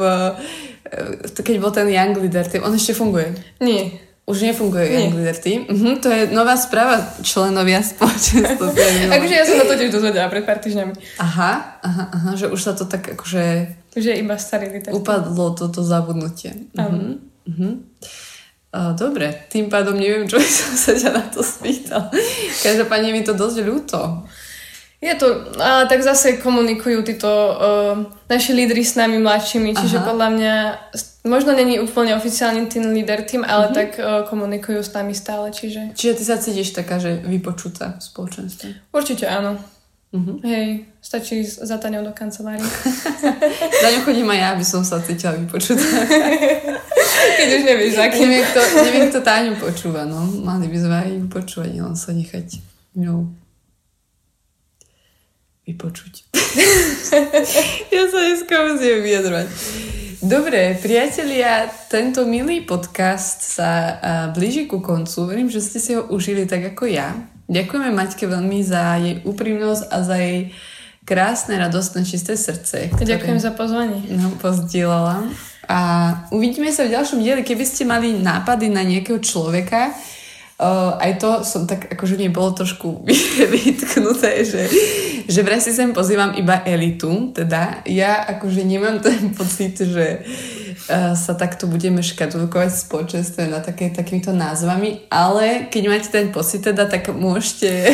keď 1.36 1.56
bol 1.60 1.72
ten 1.76 1.86
Young 1.92 2.16
Leader 2.16 2.48
Team, 2.48 2.64
on 2.64 2.72
ešte 2.72 2.96
funguje? 2.96 3.36
Nie. 3.60 4.00
Už 4.26 4.42
nefunguje 4.42 4.90
Nie. 4.90 4.96
Young 5.06 5.22
Leader 5.22 5.38
Team. 5.38 5.60
Uh-huh, 5.70 6.02
to 6.02 6.08
je 6.10 6.34
nová 6.34 6.56
správa 6.58 6.98
členovia 7.22 7.84
spoločenstva. 7.84 8.74
akože 9.20 9.34
ja 9.38 9.44
som 9.44 9.60
na 9.60 9.70
to 9.70 9.76
tiež 9.76 9.92
dozvedela 9.92 10.26
pred 10.32 10.42
pár 10.42 10.58
týždňami. 10.58 11.20
Aha, 11.22 11.52
aha, 11.84 12.04
aha, 12.10 12.30
že 12.34 12.50
už 12.50 12.58
sa 12.58 12.72
to 12.72 12.88
tak 12.88 13.12
akože... 13.12 13.76
Že 13.96 14.12
iba 14.20 14.36
starý 14.36 14.68
liter. 14.68 14.92
Upadlo 14.92 15.56
toto 15.56 15.80
zabudnutie. 15.80 16.52
Uh-huh, 16.76 17.16
uh-huh. 17.48 17.74
Uh, 18.76 18.92
dobre, 18.92 19.48
tým 19.48 19.72
pádom 19.72 19.96
neviem, 19.96 20.28
čo 20.28 20.36
by 20.36 20.48
som 20.60 20.72
sa 20.76 20.92
ťa 20.92 21.10
na 21.16 21.24
to 21.32 21.40
spýtal. 21.40 22.12
Každopádne 22.60 23.16
mi 23.16 23.24
to 23.24 23.32
dosť 23.32 23.58
ľúto. 23.64 24.00
Je 24.96 25.12
to, 25.12 25.52
ale 25.60 25.84
tak 25.92 26.00
zase 26.00 26.40
komunikujú 26.40 27.04
títo 27.04 27.28
uh, 27.28 28.00
naši 28.32 28.56
lídry 28.56 28.80
s 28.80 28.96
nami 28.96 29.20
mladšími, 29.20 29.76
čiže 29.76 30.00
Aha. 30.00 30.06
podľa 30.08 30.28
mňa 30.32 30.54
možno 31.28 31.52
není 31.52 31.76
úplne 31.76 32.16
oficiálny 32.16 32.64
tým 32.64 32.96
líder 32.96 33.28
tým, 33.28 33.44
ale 33.44 33.68
mm-hmm. 33.68 33.76
tak 33.76 33.88
uh, 34.00 34.24
komunikujú 34.24 34.80
s 34.80 34.96
nami 34.96 35.12
stále, 35.12 35.52
čiže... 35.52 35.92
Čiže 35.92 36.12
ty 36.16 36.22
sa 36.24 36.40
cítiš 36.40 36.72
taká, 36.72 36.96
že 36.96 37.20
vypočutá 37.28 38.00
v 38.00 38.02
spoločenstve? 38.08 38.68
Určite 38.88 39.28
áno. 39.28 39.60
Mm-hmm. 40.16 40.36
Hej, 40.48 40.68
stačí 41.06 41.46
za 41.46 41.78
Taňou 41.78 42.02
do 42.02 42.10
kancelárie. 42.10 42.66
za 43.82 43.88
ňou 43.94 44.02
chodím 44.02 44.26
aj 44.26 44.38
ja, 44.42 44.48
aby 44.58 44.64
som 44.66 44.82
sa 44.82 44.98
cítila 44.98 45.38
vypočutá. 45.38 45.86
Keď 47.38 47.48
už 47.54 47.62
nevieš, 47.62 47.94
aký. 48.02 48.26
Neviem, 48.26 48.42
kto, 48.42 48.60
neviem, 48.82 49.06
kto 49.14 49.20
Táňu 49.22 49.54
počúva, 49.62 50.02
no. 50.02 50.26
Mali 50.42 50.66
by 50.66 50.78
sme 50.82 50.96
aj 50.98 51.10
ju 51.14 51.24
počúvať, 51.30 51.70
len 51.78 51.94
sa 51.94 52.10
nechať 52.10 52.58
ňou 52.98 53.30
vypočuť. 55.70 56.26
ja 57.94 58.02
sa 58.10 58.18
dneska 58.26 58.54
musím 58.66 59.06
vyjadrovať. 59.06 59.46
Dobre, 60.26 60.74
priatelia, 60.82 61.70
tento 61.86 62.26
milý 62.26 62.66
podcast 62.66 63.46
sa 63.46 63.70
blíži 64.34 64.66
ku 64.66 64.82
koncu. 64.82 65.22
Verím, 65.30 65.46
že 65.46 65.62
ste 65.62 65.78
si 65.78 65.94
ho 65.94 66.02
užili 66.10 66.50
tak 66.50 66.74
ako 66.74 66.90
ja. 66.90 67.14
Ďakujeme 67.46 67.94
Maťke 67.94 68.26
veľmi 68.26 68.58
za 68.66 68.98
jej 68.98 69.22
úprimnosť 69.22 69.82
a 69.86 69.96
za 70.02 70.18
jej 70.18 70.50
krásne, 71.06 71.54
radostné, 71.54 72.02
čisté 72.02 72.34
srdce. 72.34 72.90
Ktoré, 72.90 73.16
Ďakujem 73.16 73.38
za 73.38 73.54
pozvanie. 73.54 74.02
No, 74.10 74.34
pozdielala. 74.42 75.22
A 75.70 75.78
uvidíme 76.34 76.74
sa 76.74 76.82
v 76.82 76.98
ďalšom 76.98 77.22
dieli. 77.22 77.46
Keby 77.46 77.62
ste 77.62 77.86
mali 77.86 78.18
nápady 78.18 78.66
na 78.74 78.82
nejakého 78.82 79.22
človeka, 79.22 79.94
Uh, 80.56 80.96
aj 81.04 81.20
to 81.20 81.30
som 81.44 81.68
tak, 81.68 81.84
akože 81.84 82.16
mi 82.16 82.32
bolo 82.32 82.56
trošku 82.56 83.04
vytknuté, 83.52 84.40
že, 84.40 84.64
že 85.28 85.44
vraj 85.44 85.60
si 85.60 85.68
sem 85.68 85.92
pozývam 85.92 86.32
iba 86.32 86.64
elitu, 86.64 87.28
teda 87.36 87.84
ja 87.84 88.24
akože 88.24 88.64
nemám 88.64 89.04
ten 89.04 89.28
pocit, 89.36 89.76
že 89.76 90.24
uh, 90.24 91.12
sa 91.12 91.36
takto 91.36 91.68
budeme 91.68 92.00
škatulkovať 92.00 92.88
spoločenstve 92.88 93.52
na 93.52 93.60
také, 93.60 93.92
takýmito 93.92 94.32
názvami, 94.32 95.04
ale 95.12 95.68
keď 95.68 95.82
máte 95.92 96.08
ten 96.08 96.32
pocit 96.32 96.64
teda, 96.64 96.88
tak 96.88 97.12
môžete 97.12 97.92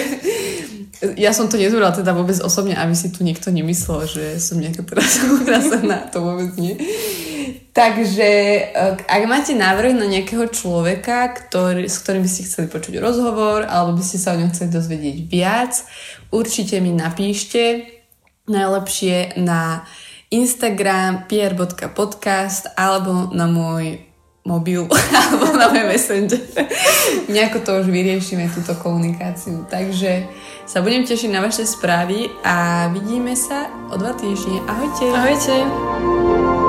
ja 1.19 1.35
som 1.35 1.51
to 1.51 1.59
nezúrala 1.59 1.91
teda 1.91 2.15
vôbec 2.15 2.39
osobne, 2.39 2.79
aby 2.79 2.95
si 2.95 3.11
tu 3.11 3.27
niekto 3.27 3.51
nemyslel, 3.51 4.07
že 4.07 4.25
som 4.39 4.63
nejaká 4.63 4.87
teraz 4.87 5.19
urazená, 5.43 6.07
to 6.09 6.23
vôbec 6.23 6.55
nie. 6.55 6.79
Takže 7.73 8.31
eh, 8.69 8.95
ak 9.01 9.23
máte 9.25 9.57
návrh 9.57 9.97
na 9.97 10.07
nejakého 10.07 10.47
človeka, 10.53 11.33
ktorý, 11.33 11.89
s 11.89 12.05
ktorým 12.05 12.23
by 12.23 12.31
ste 12.31 12.47
chceli 12.47 12.67
počuť 12.69 13.01
rozhovor, 13.01 13.65
alebo 13.67 13.99
by 13.99 14.05
ste 14.05 14.19
sa 14.21 14.37
o 14.37 14.41
ňom 14.41 14.53
chceli 14.53 14.71
dozvedieť 14.71 15.17
viac, 15.27 15.73
určite 16.31 16.79
mi 16.79 16.95
napíšte 16.95 17.89
najlepšie 18.47 19.41
na 19.41 19.89
Instagram 20.33 21.29
pier.podcast 21.29 22.73
alebo 22.77 23.33
na 23.33 23.49
môj 23.49 24.12
mobil 24.43 24.87
alebo 25.21 25.55
na 25.55 25.71
môj 25.71 25.87
messenger. 25.87 26.43
Nejako 27.31 27.59
to 27.63 27.71
už 27.83 27.87
vyriešime, 27.91 28.51
túto 28.51 28.75
komunikáciu. 28.79 29.67
Takže 29.71 30.27
sa 30.67 30.83
budem 30.83 31.07
tešiť 31.07 31.31
na 31.31 31.43
vaše 31.43 31.67
správy 31.67 32.31
a 32.43 32.87
vidíme 32.91 33.35
sa 33.39 33.71
o 33.91 33.99
dva 33.99 34.15
týždne. 34.15 34.63
Ahojte! 34.67 35.07
Ahojte! 35.15 36.62